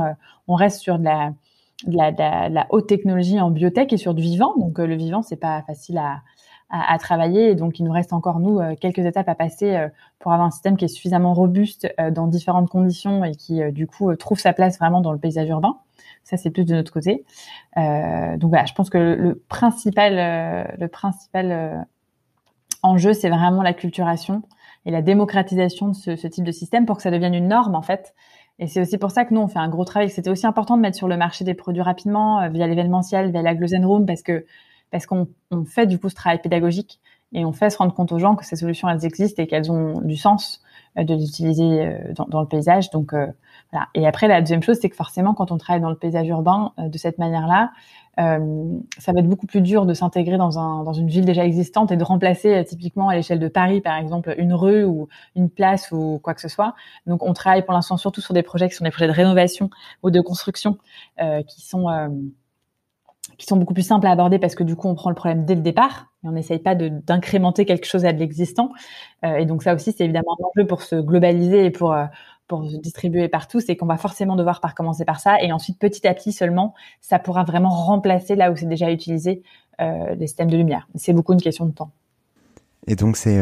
[0.46, 1.32] on reste sur de la
[1.86, 4.54] de la, de la, haute technologie en biotech et sur du vivant.
[4.58, 6.20] Donc le vivant, c'est pas facile à,
[6.70, 7.50] à, à, travailler.
[7.50, 10.46] Et donc, il nous reste encore, nous, euh, quelques étapes à passer euh, pour avoir
[10.46, 14.38] un système qui est suffisamment robuste euh, dans différentes conditions et qui, du coup, trouve
[14.38, 15.78] sa place vraiment dans le paysage urbain.
[16.24, 17.24] Ça, c'est plus de notre côté.
[17.76, 21.86] Euh, donc voilà, je pense que le principal, le principal
[22.82, 24.42] enjeu, c'est vraiment la culturation
[24.84, 27.74] et la démocratisation de ce, ce, type de système pour que ça devienne une norme,
[27.74, 28.14] en fait.
[28.58, 30.10] Et c'est aussi pour ça que nous, on fait un gros travail.
[30.10, 33.54] C'était aussi important de mettre sur le marché des produits rapidement, via l'événementiel, via la
[33.54, 34.44] Glosen Room, parce que
[34.90, 37.00] parce qu'on on fait du coup ce travail pédagogique
[37.32, 39.70] et on fait se rendre compte aux gens que ces solutions elles existent et qu'elles
[39.70, 40.62] ont du sens
[40.98, 42.90] euh, de les utiliser euh, dans, le paysage.
[42.90, 43.26] Donc euh,
[43.70, 43.88] voilà.
[43.94, 46.72] Et après la deuxième chose, c'est que forcément quand on travaille dans le paysage urbain
[46.78, 47.70] de cette manière-là,
[48.16, 51.92] ça va être beaucoup plus dur de s'intégrer dans, un, dans une ville déjà existante
[51.92, 55.92] et de remplacer typiquement à l'échelle de Paris, par exemple, une rue ou une place
[55.92, 56.74] ou quoi que ce soit.
[57.06, 59.70] Donc, on travaille pour l'instant surtout sur des projets qui sont des projets de rénovation
[60.02, 60.78] ou de construction
[61.46, 61.86] qui sont
[63.36, 65.44] qui sont beaucoup plus simples à aborder parce que du coup on prend le problème
[65.44, 68.72] dès le départ et on n'essaye pas d'incrémenter quelque chose à de l'existant.
[69.24, 72.06] Euh, et donc ça aussi c'est évidemment un enjeu pour se globaliser et pour euh,
[72.46, 75.78] pour se distribuer partout, c'est qu'on va forcément devoir par commencer par ça et ensuite
[75.78, 79.42] petit à petit seulement ça pourra vraiment remplacer là où c'est déjà utilisé
[79.80, 80.88] euh, les systèmes de lumière.
[80.94, 81.90] C'est beaucoup une question de temps.
[82.86, 83.38] Et donc c'est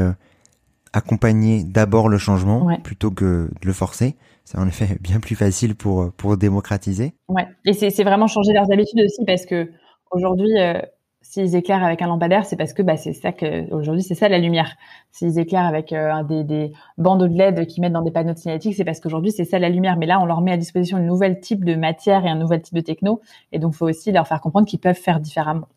[0.93, 2.79] accompagner d'abord le changement ouais.
[2.79, 4.17] plutôt que de le forcer.
[4.47, 7.13] C'est en effet bien plus facile pour pour démocratiser.
[7.29, 9.69] Ouais, et c'est vraiment changer leurs habitudes aussi parce que
[10.11, 10.81] Aujourd'hui, euh,
[11.21, 14.29] s'ils éclairent avec un lampadaire, c'est parce que bah, c'est ça que aujourd'hui c'est ça
[14.29, 14.77] la lumière.
[15.11, 18.39] S'ils éclairent avec euh, des, des bandeaux de LED qui mettent dans des panneaux de
[18.39, 19.97] signalétique, c'est parce qu'aujourd'hui c'est ça la lumière.
[19.97, 22.63] Mais là, on leur met à disposition une nouvelle type de matière et un nouvel
[22.63, 23.21] type de techno,
[23.53, 25.69] et donc faut aussi leur faire comprendre qu'ils peuvent faire différemment.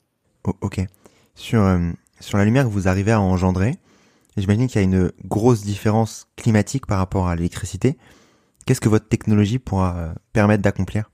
[0.45, 0.82] Oh, ok.
[1.36, 1.79] Sur euh,
[2.19, 3.75] sur la lumière que vous arrivez à engendrer,
[4.38, 7.97] j'imagine qu'il y a une grosse différence climatique par rapport à l'électricité.
[8.69, 11.10] Qu'est-ce que votre technologie pourra euh, permettre d'accomplir?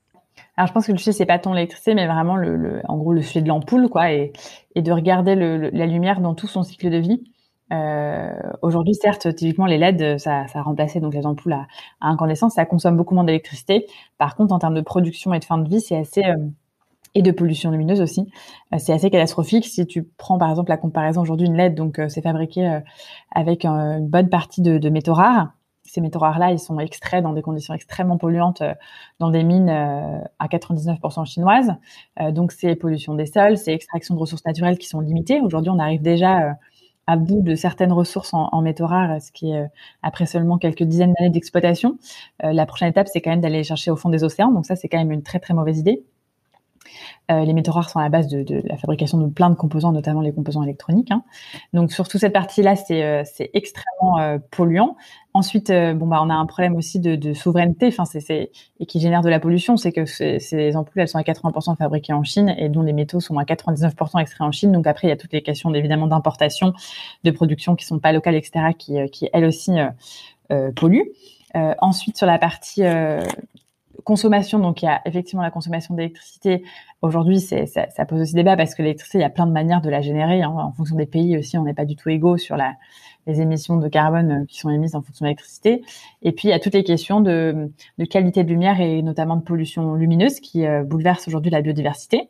[0.58, 3.14] Alors je pense que le sujet c'est pas tant l'électricité, mais vraiment le, en gros
[3.14, 4.34] le sujet de l'ampoule, quoi, et,
[4.76, 7.24] de regarder la lumière dans tout son cycle de vie.
[7.72, 11.66] Euh, Aujourd'hui, certes, typiquement les LED, ça, ça a remplacé donc les ampoules à,
[12.02, 13.88] incandescence, ça consomme beaucoup moins d'électricité.
[14.18, 16.36] Par contre, en termes de production et de fin de vie, c'est assez euh,
[17.14, 18.30] et de pollution lumineuse aussi,
[18.80, 19.64] c'est assez catastrophique.
[19.64, 22.82] Si tu prends par exemple la comparaison aujourd'hui une LED, donc c'est fabriqué
[23.32, 25.54] avec une bonne partie de métaux rares
[25.96, 28.74] ces métaux rares-là, ils sont extraits dans des conditions extrêmement polluantes euh,
[29.20, 31.74] dans des mines euh, à 99% chinoises.
[32.20, 35.40] Euh, donc, c'est pollution des sols, c'est extraction de ressources naturelles qui sont limitées.
[35.42, 36.58] Aujourd'hui, on arrive déjà
[37.08, 39.66] à bout de certaines ressources en, en, métaux rares, ce qui est
[40.02, 41.98] après seulement quelques dizaines d'années d'exploitation.
[42.42, 44.52] la prochaine étape, c'est quand même d'aller chercher au fond des océans.
[44.52, 46.04] Donc ça, c'est quand même une très très mauvaise idée.
[47.32, 49.56] Euh, les métaux rares sont à la base de, de, la fabrication de plein de
[49.56, 51.12] composants, notamment les composants électroniques.
[51.12, 51.24] Hein.
[51.74, 54.96] Donc surtout cette partie-là, c'est euh, extrêmement euh, polluant.
[55.34, 58.86] Ensuite, euh, bon bah on a un problème aussi de, de souveraineté, enfin c'est et
[58.86, 62.24] qui génère de la pollution, c'est que ces ampoules elles sont à 80% fabriquées en
[62.24, 64.72] Chine et dont les métaux sont à 99% extraits en Chine.
[64.72, 66.74] Donc après il y a toutes les questions évidemment d'importation,
[67.24, 68.68] de production qui sont pas locales, etc.
[68.78, 69.74] qui qui elles aussi
[70.76, 71.12] polluent.
[71.54, 72.84] ensuite sur la partie
[74.06, 76.64] consommation, donc il y a effectivement la consommation d'électricité.
[77.02, 79.82] Aujourd'hui, ça, ça, pose aussi débat parce que l'électricité, il y a plein de manières
[79.82, 80.44] de la générer.
[80.44, 80.54] Hein.
[80.56, 82.76] En fonction des pays aussi, on n'est pas du tout égaux sur la,
[83.26, 85.84] les émissions de carbone euh, qui sont émises en fonction de l'électricité.
[86.22, 89.36] Et puis, il y a toutes les questions de, de, qualité de lumière et notamment
[89.38, 92.30] de pollution lumineuse qui euh, bouleversent aujourd'hui la biodiversité.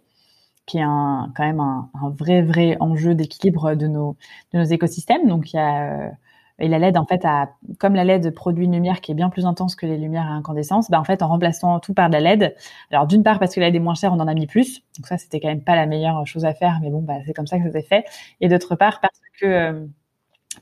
[0.66, 4.16] qui est un, quand même un, un vrai vrai enjeu d'équilibre de nos
[4.54, 5.28] de nos écosystèmes.
[5.28, 6.12] Donc il y a
[6.60, 9.30] et la LED, en fait, a, comme la LED produit une lumière qui est bien
[9.30, 12.14] plus intense que les lumières à incandescence, bah, en fait, en remplaçant tout par de
[12.14, 12.56] la LED,
[12.92, 14.82] alors d'une part parce que la LED est moins chère, on en a mis plus,
[14.98, 17.34] donc ça, c'était quand même pas la meilleure chose à faire, mais bon, bah, c'est
[17.34, 18.06] comme ça que ça s'est fait.
[18.42, 19.86] Et d'autre part parce que euh,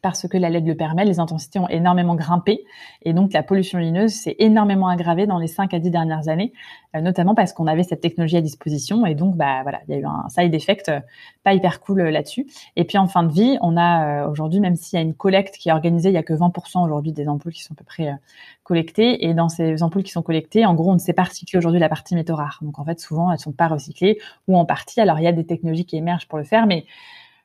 [0.02, 2.66] parce que la LED le permet, les intensités ont énormément grimpé
[3.02, 6.54] et donc la pollution lumineuse s'est énormément aggravée dans les 5 à 10 dernières années,
[6.96, 9.98] euh, notamment parce qu'on avait cette technologie à disposition et donc bah voilà, il y
[9.98, 11.00] a eu un side effect euh,
[11.44, 12.48] pas hyper cool euh, là-dessus.
[12.76, 15.58] Et puis en fin de vie, on a aujourd'hui même s'il y a une collecte
[15.58, 17.86] qui est organisée, il y a que 20% aujourd'hui des ampoules qui sont à peu
[17.86, 18.12] près
[18.64, 21.58] collectées et dans ces ampoules qui sont collectées, en gros, on ne sait pas recycler
[21.58, 22.60] aujourd'hui la partie métaux rares.
[22.62, 25.02] Donc en fait, souvent elles sont pas recyclées ou en partie.
[25.02, 26.86] Alors il y a des technologies qui émergent pour le faire mais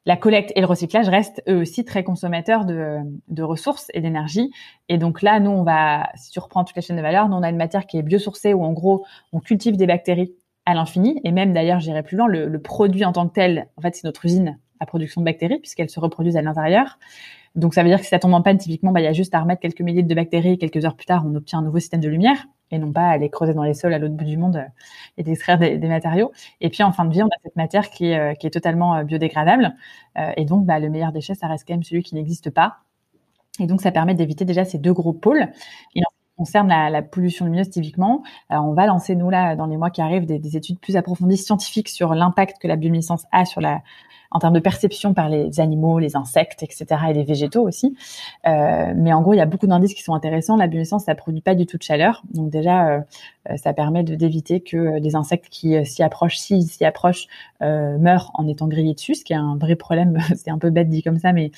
[0.09, 4.51] la collecte et le recyclage restent eux aussi très consommateurs de, de ressources et d'énergie.
[4.88, 7.37] Et donc là, nous, on va, si tu reprends toute la chaîne de valeur, nous,
[7.37, 10.33] on a une matière qui est biosourcée où en gros, on cultive des bactéries
[10.64, 11.21] à l'infini.
[11.25, 13.97] Et même d'ailleurs, j'irai plus loin, le, le, produit en tant que tel, en fait,
[13.97, 16.99] c'est notre usine à production de bactéries puisqu'elles se reproduisent à l'intérieur.
[17.55, 19.12] Donc ça veut dire que si ça tombe en panne, typiquement, bah, il y a
[19.12, 21.62] juste à remettre quelques milliers de bactéries et quelques heures plus tard, on obtient un
[21.62, 24.24] nouveau système de lumière et non pas aller creuser dans les sols à l'autre bout
[24.24, 24.64] du monde euh,
[25.16, 26.33] et d'extraire des, matériaux.
[26.61, 29.04] Et puis en fin de vie, on a cette matière qui est, euh, totalement euh,
[29.04, 29.74] biodégradable.
[30.37, 32.78] et donc, bah, le meilleur déchet, ça reste quand même celui qui n'existe pas.
[33.61, 35.48] Et donc, ça permet d'éviter déjà ces deux gros pôles.
[36.38, 39.90] Concerne la, la pollution lumineuse, typiquement, alors on va lancer, nous, là, dans les mois
[39.90, 43.61] qui arrivent, des, des études plus approfondies scientifiques sur l'impact que la bioluminescence a sur
[43.61, 43.83] la,
[44.31, 46.87] en termes de perception par les animaux, les insectes, etc.
[47.09, 47.96] et les végétaux aussi.
[48.46, 50.57] Euh, mais en gros, il y a beaucoup d'indices qui sont intéressants.
[50.57, 53.01] La bioluminescence, ça produit pas du tout de chaleur, donc déjà, euh,
[53.57, 57.27] ça permet d'éviter que des insectes qui euh, s'y approchent, s'y s'y approchent,
[57.62, 60.18] euh, meurent en étant grillés dessus, ce qui est un vrai problème.
[60.37, 61.51] C'est un peu bête dit comme ça, mais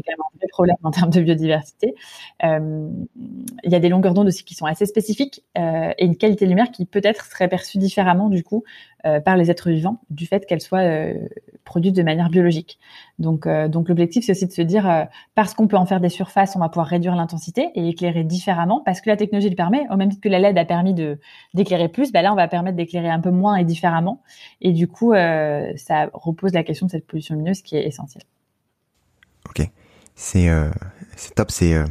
[0.00, 1.94] c'est quand même un problème en termes de biodiversité.
[2.44, 2.88] Euh,
[3.64, 6.44] il y a des longueurs d'onde aussi qui sont assez spécifiques euh, et une qualité
[6.44, 8.64] de lumière qui peut-être serait perçue différemment du coup
[9.06, 10.82] euh, par les êtres vivants du fait qu'elle soit
[11.64, 12.78] produite de manière biologique.
[13.18, 16.58] Donc, l'objectif c'est aussi de se dire parce qu'on peut en faire des surfaces, on
[16.58, 19.86] va pouvoir réduire l'intensité et éclairer différemment parce que la technologie le permet.
[19.90, 20.94] Au même titre que la LED a permis
[21.54, 24.22] d'éclairer plus, bah là on va permettre d'éclairer un peu moins et différemment.
[24.60, 28.24] Et du coup, ça repose la question de cette pollution lumineuse qui est essentielle.
[29.48, 29.70] Ok
[30.20, 30.68] c'est euh,
[31.34, 31.86] top, c'est euh,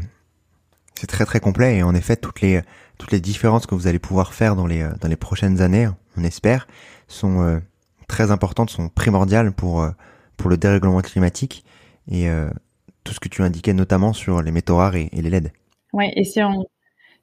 [0.94, 2.62] c'est très très complet et en effet toutes les
[3.00, 6.24] toutes les différences que vous allez pouvoir faire dans les dans les prochaines années, on
[6.24, 6.68] espère,
[7.08, 7.60] sont euh,
[8.08, 9.86] très importantes, sont primordiales pour
[10.38, 11.65] pour le dérèglement climatique
[12.12, 12.30] et
[13.04, 15.52] tout ce que tu indiquais notamment sur les métaux rares et, et les LED.
[15.92, 16.65] Ouais, et si on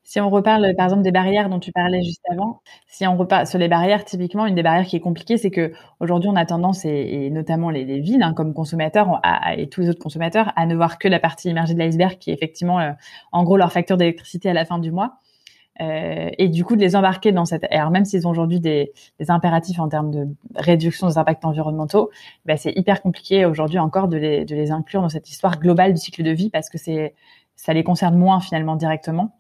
[0.07, 3.45] si on reparle par exemple des barrières dont tu parlais juste avant, si on reparle
[3.45, 6.47] sur les barrières, typiquement une des barrières qui est compliquée, c'est que aujourd'hui on a
[6.47, 9.21] tendance et, notamment les, les villes hein, comme consommateurs
[9.57, 12.31] et tous les autres consommateurs à ne voir que la partie immergée de l'iceberg qui
[12.31, 12.93] est effectivement euh,
[13.33, 15.19] en gros leur facture d'électricité à la fin du mois.
[15.81, 18.93] Euh, et du coup de les embarquer dans cette alors même s'ils ont aujourd'hui des,
[19.19, 22.11] des, impératifs en termes de réduction des impacts environnementaux,
[22.45, 25.93] bah, c'est hyper compliqué aujourd'hui encore de les, de les inclure dans cette histoire globale
[25.95, 27.15] du cycle de vie parce que c'est
[27.57, 29.36] ça les concerne moins finalement directement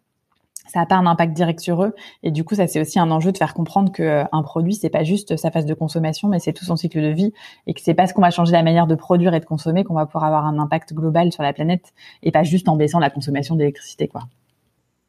[0.68, 1.94] ça n'a pas un impact direct sur eux.
[2.22, 4.74] Et du coup, ça c'est aussi un enjeu de faire comprendre que euh, un produit,
[4.74, 7.32] c'est pas juste sa phase de consommation, mais c'est tout son cycle de vie,
[7.66, 9.94] et que c'est parce qu'on va changer la manière de produire et de consommer qu'on
[9.94, 13.10] va pouvoir avoir un impact global sur la planète, et pas juste en baissant la
[13.10, 14.22] consommation d'électricité, quoi.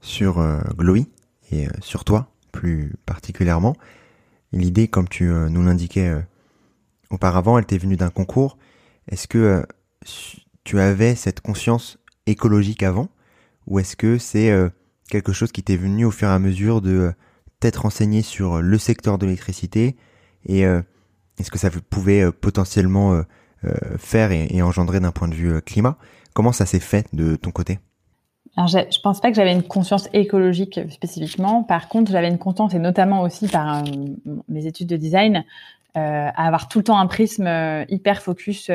[0.02, 1.08] Sur euh, Glowy
[1.52, 3.76] et euh, sur toi plus particulièrement,
[4.52, 6.12] l'idée, comme tu euh, nous l'indiquais
[7.10, 8.58] auparavant, elle t'est venue d'un concours.
[9.10, 9.66] Est-ce que
[10.64, 13.10] tu avais cette conscience écologique avant,
[13.68, 14.52] ou est-ce que c'est
[15.08, 17.12] quelque chose qui t'est venu au fur et à mesure de euh,
[17.60, 19.96] t'être renseigné sur euh, le secteur de l'électricité
[20.46, 20.82] et euh,
[21.40, 23.22] est-ce que ça pouvait potentiellement
[24.00, 25.98] faire et, engendrer d'un point de vue climat?
[26.34, 27.78] Comment ça s'est fait de ton côté?
[28.56, 31.62] Alors, je, je pense pas que j'avais une conscience écologique spécifiquement.
[31.62, 33.84] Par contre, j'avais une conscience, et notamment aussi par
[34.48, 35.46] mes études de design,
[35.94, 37.48] à avoir tout le temps un prisme
[37.88, 38.72] hyper focus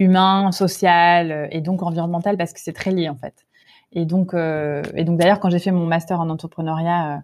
[0.00, 3.46] humain, social et donc environnemental, parce que c'est très lié en fait.
[3.94, 7.18] Et donc, euh, et donc d'ailleurs, quand j'ai fait mon master en entrepreneuriat euh,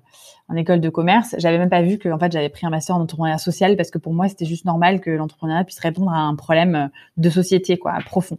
[0.48, 2.96] en école de commerce, j'avais même pas vu que en fait j'avais pris un master
[2.96, 6.18] en entrepreneuriat social parce que pour moi c'était juste normal que l'entrepreneuriat puisse répondre à
[6.18, 8.38] un problème euh, de société quoi, profond.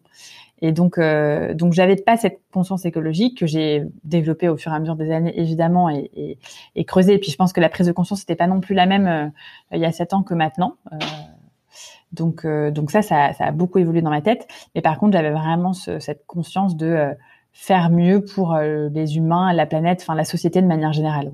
[0.62, 4.76] Et donc, euh, donc j'avais pas cette conscience écologique que j'ai développée au fur et
[4.76, 6.38] à mesure des années évidemment et, et,
[6.76, 7.15] et creusée.
[7.15, 9.08] Et puis je pense que la prise de conscience n'était pas non plus la même
[9.08, 9.28] euh,
[9.72, 10.76] il y a sept ans que maintenant.
[10.91, 10.98] Euh,
[12.12, 14.46] donc, donc ça, ça, ça, a beaucoup évolué dans ma tête.
[14.76, 17.15] Mais par contre, j'avais vraiment ce, cette conscience de
[17.52, 21.32] faire mieux pour euh, les humains, la planète, enfin la société de manière générale.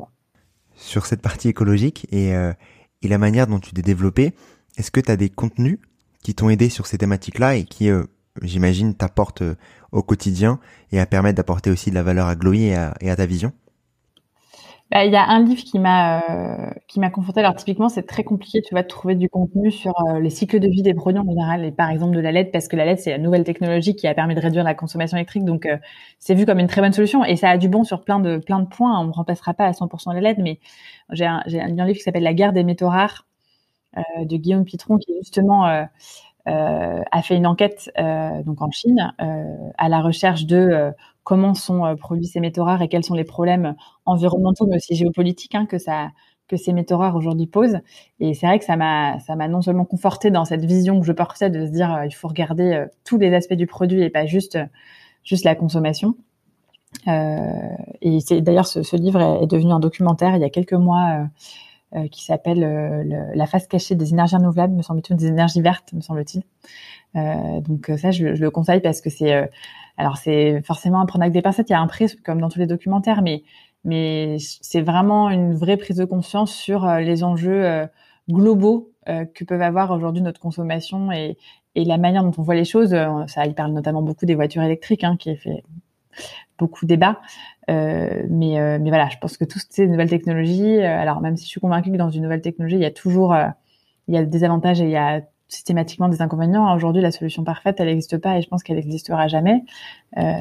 [0.76, 2.54] Sur cette partie écologique et, euh,
[3.02, 4.34] et la manière dont tu t'es développé,
[4.78, 5.80] est-ce que tu as des contenus
[6.24, 8.04] qui t'ont aidé sur ces thématiques-là et qui, euh,
[8.42, 9.56] j'imagine, t'apportent euh,
[9.92, 10.60] au quotidien
[10.92, 13.54] et à permettre d'apporter aussi de la valeur à Glowy et à ta vision?
[14.92, 17.42] Bah, il y a un livre qui m'a euh, qui m'a conforté.
[17.42, 20.60] Alors typiquement, c'est très compliqué, tu vas de trouver du contenu sur euh, les cycles
[20.60, 22.86] de vie des produits en général, et par exemple de la LED, parce que la
[22.86, 25.78] LED c'est la nouvelle technologie qui a permis de réduire la consommation électrique, donc euh,
[26.20, 28.38] c'est vu comme une très bonne solution, et ça a du bon sur plein de
[28.38, 28.98] plein de points.
[29.02, 30.60] On ne remplacera pas à 100% la LED, mais
[31.12, 33.26] j'ai un, un livre qui s'appelle La guerre des métaux rares
[33.96, 35.66] de Guillaume Pitron, qui justement
[36.46, 37.92] a fait une enquête
[38.46, 40.94] donc en Chine à la recherche de
[41.28, 44.96] comment sont euh, produits ces métaux rares et quels sont les problèmes environnementaux, mais aussi
[44.96, 46.12] géopolitiques hein, que ça
[46.48, 47.80] que ces métaux rares aujourd'hui posent.
[48.22, 51.50] Et c'est vrai que ça m'a non seulement conforté dans cette vision que je portais
[51.50, 54.26] de se dire euh, il faut regarder euh, tous les aspects du produit et pas
[54.26, 54.58] juste
[55.26, 56.16] juste la consommation.
[57.08, 61.28] et d'ailleurs ce, livre est, devenu un documentaire il y a quelques mois.
[62.12, 62.62] qui s'appelle
[63.36, 66.44] La face cachée des énergies renouvelables, me semble-t-il, des énergies vertes, me semble-t-il.
[67.64, 69.50] donc ça, je, le conseille parce que c'est
[69.98, 72.50] alors c'est forcément à prendre avec des pincettes, il y a un prix comme dans
[72.50, 73.44] tous les documentaires, mais
[73.84, 77.88] mais c'est vraiment une vraie prise de conscience sur euh, les enjeux euh,
[78.30, 81.38] globaux euh, que peuvent avoir aujourd'hui notre consommation et,
[81.76, 82.96] et la manière dont on voit les choses.
[83.28, 85.64] Ça, il parle notamment beaucoup des voitures électriques, hein, qui fait
[86.58, 87.22] beaucoup débat.
[87.70, 91.50] Euh, mais, mais voilà, je pense que toutes ces nouvelles technologies, alors même si je
[91.50, 93.36] suis convaincue que dans une nouvelle technologie, il y a toujours
[94.08, 96.74] il y a des avantages et il y a systématiquement des inconvénients.
[96.76, 99.64] Aujourd'hui, la solution parfaite, elle n'existe pas et je pense qu'elle n'existera jamais.
[100.18, 100.34] Euh,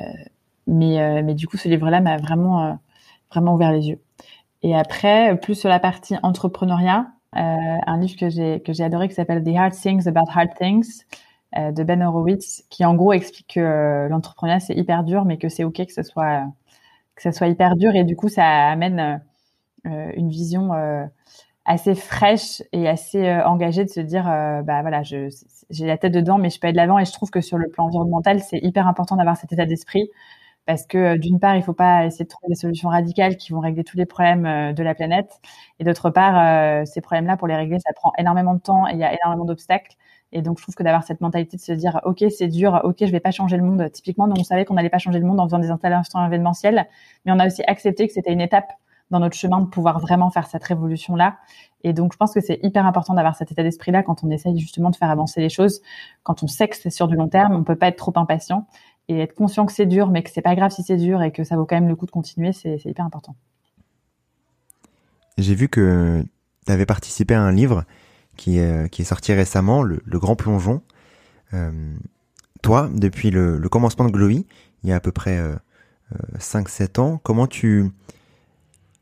[0.67, 2.73] mais, euh, mais du coup, ce livre-là m'a vraiment, euh,
[3.31, 4.01] vraiment ouvert les yeux.
[4.63, 9.15] Et après, plus sur la partie entrepreneuriat, un livre que j'ai que j'ai adoré qui
[9.15, 11.05] s'appelle The Hard Things About Hard Things
[11.55, 15.63] de Ben Horowitz, qui en gros explique que l'entrepreneuriat c'est hyper dur, mais que c'est
[15.63, 16.45] ok que ce soit
[17.15, 19.21] que ça soit hyper dur et du coup ça amène
[19.85, 20.71] une vision
[21.67, 25.29] assez fraîche et assez euh, engagée de se dire euh, bah voilà j'ai
[25.87, 26.99] la tête dedans mais je peux aller de l'avant.
[26.99, 30.09] Et je trouve que sur le plan environnemental c'est hyper important d'avoir cet état d'esprit.
[30.67, 33.53] Parce que euh, d'une part il faut pas essayer de trouver des solutions radicales qui
[33.53, 35.41] vont régler tous les problèmes de la planète.
[35.81, 38.93] Et d'autre part ces problèmes là pour les régler ça prend énormément de temps et
[38.93, 39.97] il y a énormément d'obstacles.
[40.33, 42.97] Et donc je trouve que d'avoir cette mentalité de se dire ok c'est dur ok
[43.01, 43.91] je vais pas changer le monde.
[43.93, 46.87] Typiquement nous on savait qu'on n'allait pas changer le monde en faisant des installations événementielles
[47.25, 48.73] mais on a aussi accepté que c'était une étape
[49.11, 51.37] dans notre chemin de pouvoir vraiment faire cette révolution-là.
[51.85, 54.59] Et donc, je pense que c'est hyper important d'avoir cet état d'esprit-là quand on essaye
[54.59, 55.81] justement de faire avancer les choses.
[56.25, 58.67] Quand on sait que c'est sur du long terme, on peut pas être trop impatient
[59.09, 61.31] et être conscient que c'est dur, mais que c'est pas grave si c'est dur et
[61.31, 63.37] que ça vaut quand même le coup de continuer, c'est hyper important.
[65.39, 66.25] J'ai vu que
[66.67, 67.85] tu avais participé à un livre
[68.37, 70.83] qui est, qui est sorti récemment, le, Grand Plongeon.
[71.55, 71.95] Euh,
[72.63, 74.47] toi, depuis le, commencement de Glowy,
[74.83, 75.57] il y a à peu près euh,
[76.39, 77.91] 5-7 euh, ans, comment tu,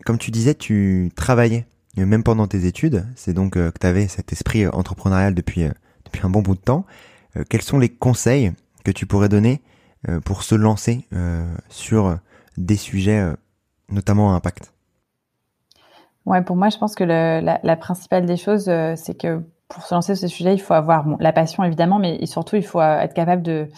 [0.04, 3.06] comme tu disais, tu travaillais même pendant tes études.
[3.14, 5.70] C'est donc euh, que tu avais cet esprit euh, entrepreneurial depuis, euh,
[6.22, 6.86] un bon bout de temps.
[7.50, 8.52] quels sont les conseils
[8.84, 9.60] que tu pourrais donner
[10.24, 11.08] pour se lancer
[11.68, 12.16] sur
[12.56, 13.34] des sujets
[13.88, 14.72] notamment à impact?
[16.24, 20.14] Ouais, pour moi, je pense que la, principale des choses, c'est que pour se lancer
[20.14, 23.42] sur ces sujets, il faut avoir la passion évidemment, mais surtout il faut être capable
[23.42, 23.68] de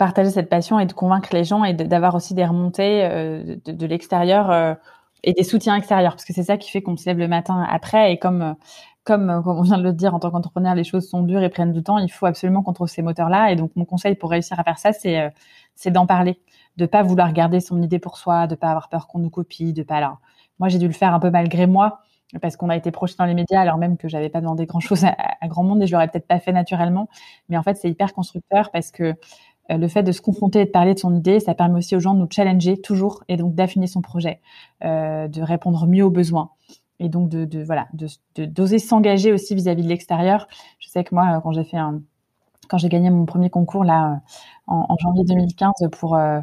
[0.00, 3.86] partager cette passion et de convaincre les gens et d'avoir aussi des remontées euh, de,
[3.86, 4.74] l'extérieur euh,
[5.22, 6.12] et des soutiens extérieurs.
[6.12, 8.10] Parce que c'est ça qui fait qu'on se lève le matin après.
[8.10, 8.54] Et comme euh,
[9.04, 11.48] comme, comme on vient de le dire en tant qu'entrepreneur les choses sont dures et
[11.48, 14.14] prennent du temps il faut absolument qu'on trouve ces moteurs là et donc mon conseil
[14.14, 15.32] pour réussir à faire ça c'est
[15.74, 16.38] c'est d'en parler.
[16.76, 19.72] De pas vouloir garder son idée pour soi de pas avoir peur qu'on nous copie
[19.72, 20.18] de pas alors
[20.58, 22.00] moi j'ai dû le faire un peu malgré moi
[22.42, 24.80] parce qu'on a été projeté dans les médias alors même que j'avais pas demandé grand
[24.80, 27.08] chose à, à, grand monde et je l'aurais peut-être pas fait naturellement.
[27.48, 29.14] Mais en fait c'est hyper constructeur parce que
[29.70, 31.96] euh, le fait de se confronter et de parler de son idée, ça permet aussi
[31.96, 34.40] aux gens de nous challenger toujours et donc d'affiner son projet,
[34.84, 36.50] euh, de répondre mieux aux besoins
[37.00, 38.06] et donc de, voilà, de
[38.44, 40.46] d'oser s'engager aussi vis-à-vis de l'extérieur.
[40.78, 42.02] Je sais que moi, quand j'ai fait un,
[42.68, 44.20] quand j'ai gagné mon premier concours là
[44.66, 46.40] en, janvier 2015 pour euh,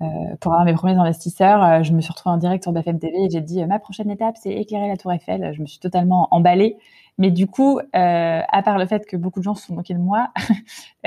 [0.00, 0.06] euh,
[0.40, 3.24] pour avoir mes premiers investisseurs, euh, je me suis retrouvée en direct sur BFM TV
[3.24, 5.52] et j'ai dit ma prochaine étape c'est éclairer la Tour Eiffel.
[5.54, 6.76] Je me suis totalement emballée,
[7.16, 9.98] mais du coup, à part le fait que beaucoup de gens se sont moqués de
[9.98, 10.28] moi,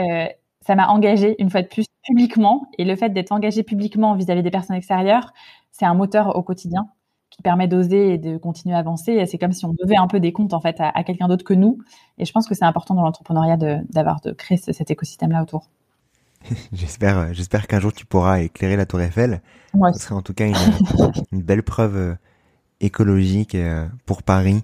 [0.65, 2.67] ça m'a engagé une fois de plus publiquement.
[2.77, 5.33] Et le fait d'être engagé publiquement vis-à-vis des personnes extérieures,
[5.71, 6.87] c'est un moteur au quotidien
[7.29, 9.25] qui permet d'oser et de continuer à avancer.
[9.25, 11.53] C'est comme si on devait un peu des comptes en fait à, quelqu'un d'autre que
[11.53, 11.79] nous.
[12.17, 15.69] Et je pense que c'est important dans l'entrepreneuriat d'avoir de, créer cet écosystème-là autour.
[16.73, 19.41] j'espère, j'espère qu'un jour tu pourras éclairer la Tour Eiffel.
[19.93, 20.45] Ce serait en tout cas
[21.31, 22.15] une, belle preuve euh,
[22.81, 24.61] écologique euh, pour Paris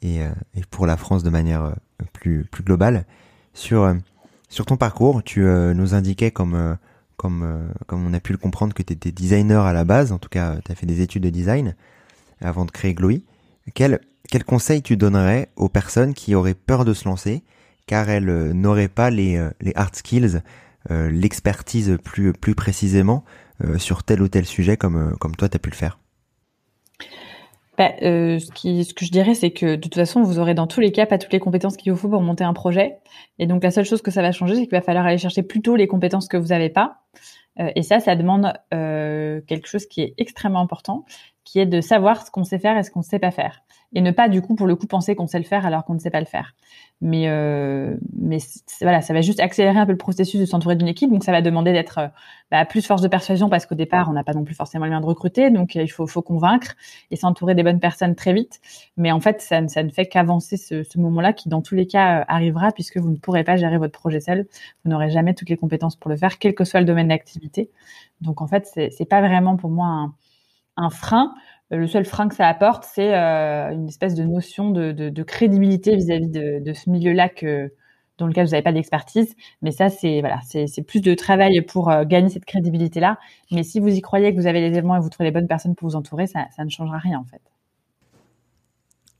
[0.00, 1.74] et, euh, et, pour la France de manière
[2.12, 3.04] plus, plus globale.
[3.52, 3.94] Sur
[4.48, 6.74] sur ton parcours, tu euh, nous indiquais comme euh,
[7.16, 10.12] comme euh, comme on a pu le comprendre que tu étais designer à la base,
[10.12, 11.74] en tout cas tu as fait des études de design
[12.40, 13.24] avant de créer Glowy.
[13.74, 17.42] Quel quel conseil tu donnerais aux personnes qui auraient peur de se lancer
[17.86, 20.42] car elles n'auraient pas les les hard skills,
[20.90, 23.24] l'expertise plus plus précisément
[23.78, 25.98] sur tel ou tel sujet comme comme toi tu as pu le faire?
[27.78, 30.80] Bah, euh, ce, que je dirais, c'est que de toute façon, vous aurez dans tous
[30.80, 32.98] les cas pas toutes les compétences qu'il vous faut pour monter un projet.
[33.38, 35.42] Et donc, la seule chose que ça va changer, c'est qu'il va falloir aller chercher
[35.42, 37.00] plutôt les compétences que vous n'avez pas.
[37.60, 41.04] Euh, et ça, ça demande euh, quelque chose qui est extrêmement important,
[41.46, 43.62] qui est de savoir ce qu'on sait faire et ce qu'on ne sait pas faire
[43.94, 45.94] et ne pas du coup pour le coup penser qu'on sait le faire alors qu'on
[45.94, 46.54] ne sait pas le faire.
[47.00, 48.38] Mais euh, mais
[48.80, 51.10] voilà, ça va juste accélérer un peu le processus de s'entourer d'une équipe.
[51.10, 52.08] Donc ça va demander d'être euh,
[52.50, 54.90] bah, plus force de persuasion parce qu'au départ on n'a pas non plus forcément le
[54.90, 56.74] moyen de recruter, donc euh, il faut faut convaincre
[57.10, 58.60] et s'entourer des bonnes personnes très vite.
[58.96, 61.86] Mais en fait ça, ça ne fait qu'avancer ce, ce moment-là qui dans tous les
[61.86, 64.46] cas euh, arrivera puisque vous ne pourrez pas gérer votre projet seul.
[64.84, 67.70] Vous n'aurez jamais toutes les compétences pour le faire, quel que soit le domaine d'activité.
[68.20, 70.10] Donc en fait c'est pas vraiment pour moi
[70.76, 71.34] un frein.
[71.72, 75.08] Euh, le seul frein que ça apporte, c'est euh, une espèce de notion de, de,
[75.08, 77.72] de crédibilité vis-à-vis de, de, ce milieu-là que
[78.18, 79.34] dans lequel vous n'avez pas d'expertise.
[79.62, 83.18] Mais ça, c'est voilà, c'est plus de travail pour euh, gagner cette crédibilité-là.
[83.50, 85.48] Mais si vous y croyez, que vous avez les éléments et vous trouvez les bonnes
[85.48, 87.42] personnes pour vous entourer, ça, ça ne changera rien en fait.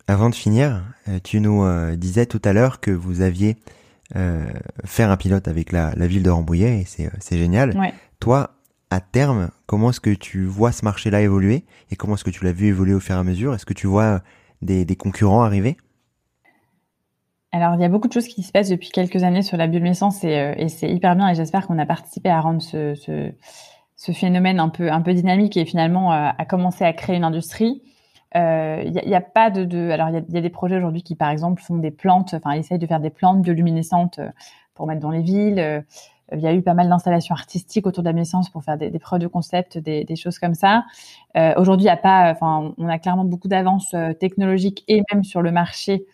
[0.09, 0.85] Avant de finir,
[1.25, 3.57] tu nous disais tout à l'heure que vous aviez
[4.15, 4.45] euh,
[4.85, 7.77] faire un pilote avec la, la ville de Rambouillet et c'est génial.
[7.77, 7.93] Ouais.
[8.21, 8.56] Toi,
[8.91, 12.45] à terme, comment est-ce que tu vois ce marché-là évoluer et comment est-ce que tu
[12.45, 13.55] l'as vu évoluer au fur et à mesure?
[13.55, 14.21] Est-ce que tu vois
[14.63, 15.77] des, des concurrents arriver?
[17.53, 19.67] Alors, il y a beaucoup de choses qui se passent depuis quelques années sur la
[19.67, 23.33] bioluminescence et, euh, et c'est hyper bien et j'espère qu'on a participé à rendre ce,
[24.13, 27.83] phénomène un peu, un peu dynamique et finalement euh, à commencer à créer une industrie.
[28.37, 31.15] Euh, il n'y a, pas de, alors il y y a, des projets aujourd'hui qui
[31.15, 34.21] par exemple font des plantes, enfin essayent de faire des plantes bioluminescentes
[34.77, 35.85] pour mettre dans les villes.
[36.33, 38.91] Il y a eu pas mal d'installations artistiques autour de la naissance pour faire des,
[38.91, 40.85] des preuves de concept, des, des, choses comme ça.
[41.37, 45.03] Euh, Aujourd'hui, il y a pas, enfin, on a clairement beaucoup d'avances euh, technologiques et
[45.13, 46.05] même sur le marché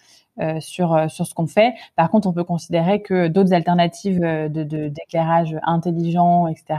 [0.40, 1.74] euh, sur euh, sur ce qu'on fait.
[1.96, 6.78] Par contre, on peut considérer que d'autres alternatives de d'éclairage intelligent, etc.,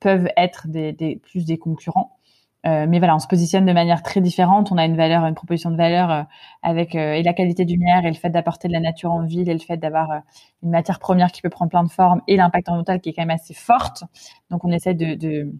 [0.00, 2.17] peuvent être des, des, plus des concurrents.
[2.66, 4.72] Euh, mais voilà, on se positionne de manière très différente.
[4.72, 6.22] On a une valeur, une proposition de valeur euh,
[6.62, 9.24] avec euh, et la qualité du lumière et le fait d'apporter de la nature en
[9.24, 10.22] ville et le fait d'avoir
[10.62, 13.22] une matière première qui peut prendre plein de formes et l'impact environnemental qui est quand
[13.22, 14.04] même assez forte.
[14.50, 15.52] Donc on essaie de, de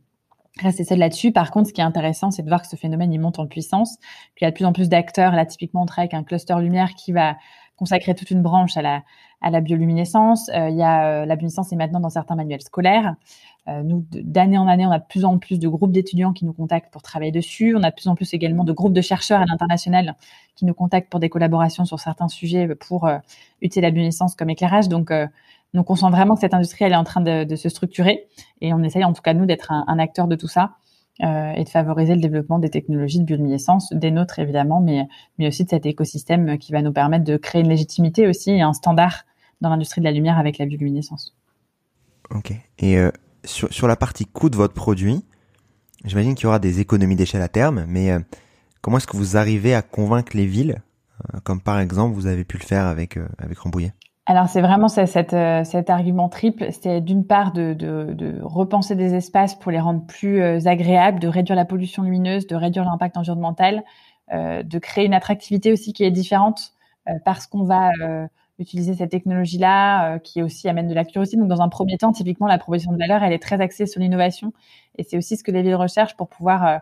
[0.61, 1.31] rester seul là-dessus.
[1.31, 3.47] Par contre, ce qui est intéressant, c'est de voir que ce phénomène il monte en
[3.47, 3.97] puissance,
[4.37, 5.33] qu'il y a de plus en plus d'acteurs.
[5.33, 7.37] Là, typiquement, on travaille avec un cluster lumière qui va
[7.77, 9.03] consacrer toute une branche à la
[9.41, 10.51] à la bioluminescence.
[10.53, 13.15] il y a la bioluminescence est maintenant dans certains manuels scolaires.
[13.69, 16.45] Euh, nous, d'année en année, on a de plus en plus de groupes d'étudiants qui
[16.45, 17.77] nous contactent pour travailler dessus.
[17.77, 20.17] On a de plus en plus également de groupes de chercheurs à l'international
[20.55, 23.19] qui nous contactent pour des collaborations sur certains sujets pour euh,
[23.61, 24.89] utiliser la bioluminescence comme éclairage.
[24.89, 25.27] Donc, euh,
[25.75, 28.27] donc, on sent vraiment que cette industrie, elle est en train de, se structurer
[28.63, 30.77] et on essaye en tout cas, nous, d'être un, acteur de tout ça
[31.21, 35.07] et de favoriser le développement des technologies de bioluminescence, des nôtres évidemment, mais,
[35.37, 38.63] mais aussi de cet écosystème qui va nous permettre de créer une légitimité aussi et
[38.63, 39.25] un standard
[39.61, 41.37] dans l'industrie de la lumière avec la bioluminescence.
[42.31, 42.53] Ok.
[42.79, 42.97] Et
[43.49, 45.25] sur, la partie coût de votre produit,
[46.05, 48.19] j'imagine qu'il y aura des économies d'échelle à terme, mais euh,
[48.81, 50.83] comment est-ce que vous arrivez à convaincre les villes,
[51.35, 53.93] euh, comme par exemple vous avez pu le faire avec, euh, avec Rambouillet?
[54.27, 59.81] Alors c'est vraiment cet argument triple, c'est d'une part de, repenser des espaces pour les
[59.81, 63.85] rendre plus agréables, de réduire la pollution lumineuse, de réduire l'impact environnemental,
[64.31, 66.75] de créer une attractivité aussi qui est différente
[67.25, 67.91] parce qu'on va
[68.59, 71.37] utiliser cette technologie-là, euh, qui aussi amène de la curiosité.
[71.37, 74.01] Donc, dans un premier temps, typiquement, la proposition de valeur, elle est très axée sur
[74.01, 74.53] l'innovation,
[74.97, 76.79] et c'est aussi ce que les villes recherchent pour pouvoir euh,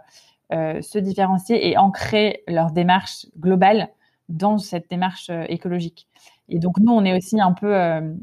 [0.52, 3.88] euh, se différencier et ancrer leur démarche globale
[4.28, 6.08] dans cette démarche écologique.
[6.48, 7.72] Et donc, nous, on est aussi un peu,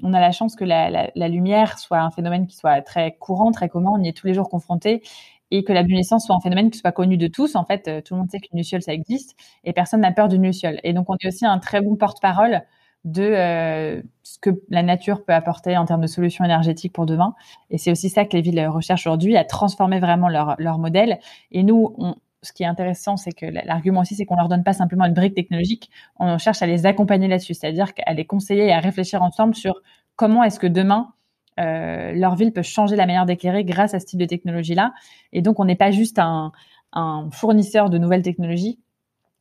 [0.04, 3.70] on a la chance que la, lumière soit un phénomène qui soit très courant, très
[3.70, 5.02] commun, on y est tous les jours confronté,
[5.50, 7.56] et que la luminescence soit un phénomène qui soit connu de tous.
[7.56, 10.44] En fait, tout le monde sait qu'une luciole, ça existe, et personne n'a peur d'une
[10.44, 10.82] luciole.
[10.84, 12.64] Et donc, on est aussi un très bon porte-parole
[13.06, 17.36] de euh, ce que la nature peut apporter en termes de solutions énergétiques pour demain.
[17.70, 21.20] Et c'est aussi ça que les villes recherchent aujourd'hui, à transformer vraiment leur, leur modèle.
[21.52, 24.64] Et nous, on, ce qui est intéressant, c'est que l'argument aussi, c'est qu'on leur donne
[24.64, 25.90] pas simplement une brique technologique,
[26.20, 29.82] on cherche à les accompagner là-dessus, c'est-à-dire à les conseiller et à réfléchir ensemble sur
[30.16, 31.14] comment est-ce que demain
[31.60, 34.94] euh, leur ville peut changer la manière d'éclairer grâce à ce type de technologie-là.
[35.32, 36.52] Et donc, on n'est pas juste un,
[36.92, 38.80] un fournisseur de nouvelles technologies,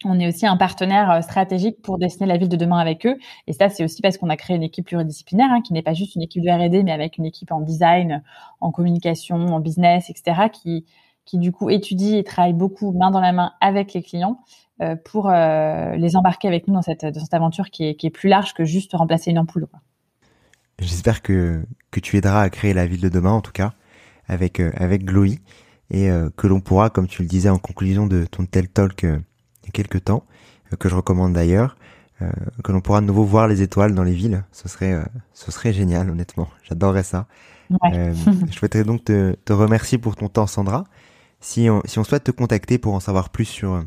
[0.09, 3.17] on est aussi un partenaire euh, stratégique pour dessiner la ville de demain avec eux.
[3.47, 5.95] Et ça, c'est aussi parce qu'on a créé une équipe pluridisciplinaire, hein, qui n'est pas
[5.95, 8.23] juste une équipe de R&D, mais avec une équipe en design,
[8.61, 10.85] en communication, en business, etc., qui,
[11.25, 14.41] qui du coup étudie et travaille beaucoup main dans la main avec les clients
[14.81, 18.07] euh, pour euh, les embarquer avec nous dans cette, dans cette aventure qui est, qui
[18.07, 19.67] est plus large que juste remplacer une ampoule.
[20.79, 23.75] J'espère que, que tu aideras à créer la ville de demain, en tout cas,
[24.27, 25.41] avec, euh, avec Glowy,
[25.91, 29.05] et que l'on pourra, comme tu le disais en conclusion de ton tel talk,
[29.63, 30.25] il y a quelques temps,
[30.73, 31.77] euh, que je recommande d'ailleurs,
[32.21, 32.31] euh,
[32.63, 34.45] que l'on pourra de nouveau voir les étoiles dans les villes.
[34.53, 35.03] Ce serait, euh,
[35.33, 36.49] ce serait génial, honnêtement.
[36.65, 37.27] J'adorerais ça.
[37.71, 38.13] Ouais.
[38.49, 40.85] je souhaiterais donc te, te, remercier pour ton temps, Sandra.
[41.41, 43.83] Si on, si on souhaite te contacter pour en savoir plus sur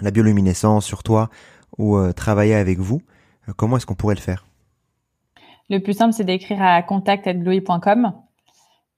[0.00, 1.30] la bioluminescence sur toi
[1.78, 3.00] ou travailler avec vous,
[3.56, 4.44] comment est-ce qu'on pourrait le faire?
[5.70, 8.12] Le plus simple, c'est d'écrire à contact.glowy.com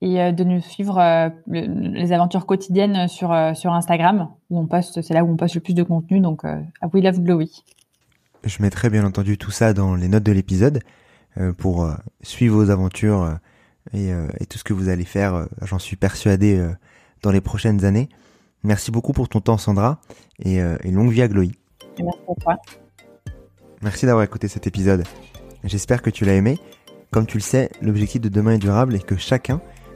[0.02, 5.24] et de nous suivre les aventures quotidiennes sur, sur Instagram, où on poste, c'est là
[5.24, 6.60] où on poste le plus de contenu, donc à
[6.92, 7.64] We Love Glowy.
[8.44, 10.80] Je mettrai bien entendu tout ça dans les notes de l'épisode
[11.56, 11.90] pour
[12.22, 13.38] suivre vos aventures
[13.94, 16.62] et, et, tout ce que vous allez faire, j'en suis persuadé,
[17.22, 18.08] dans les prochaines années.
[18.62, 20.00] Merci beaucoup pour ton temps, Sandra,
[20.38, 21.52] et, euh, longue vie à Glowy.
[21.98, 22.56] Merci à toi.
[23.82, 25.04] Merci d'avoir écouté cet épisode.
[25.64, 26.58] J'espère que tu l'as aimé.
[27.10, 29.60] Comme tu le sais, l'objectif de demain est durable et que chacun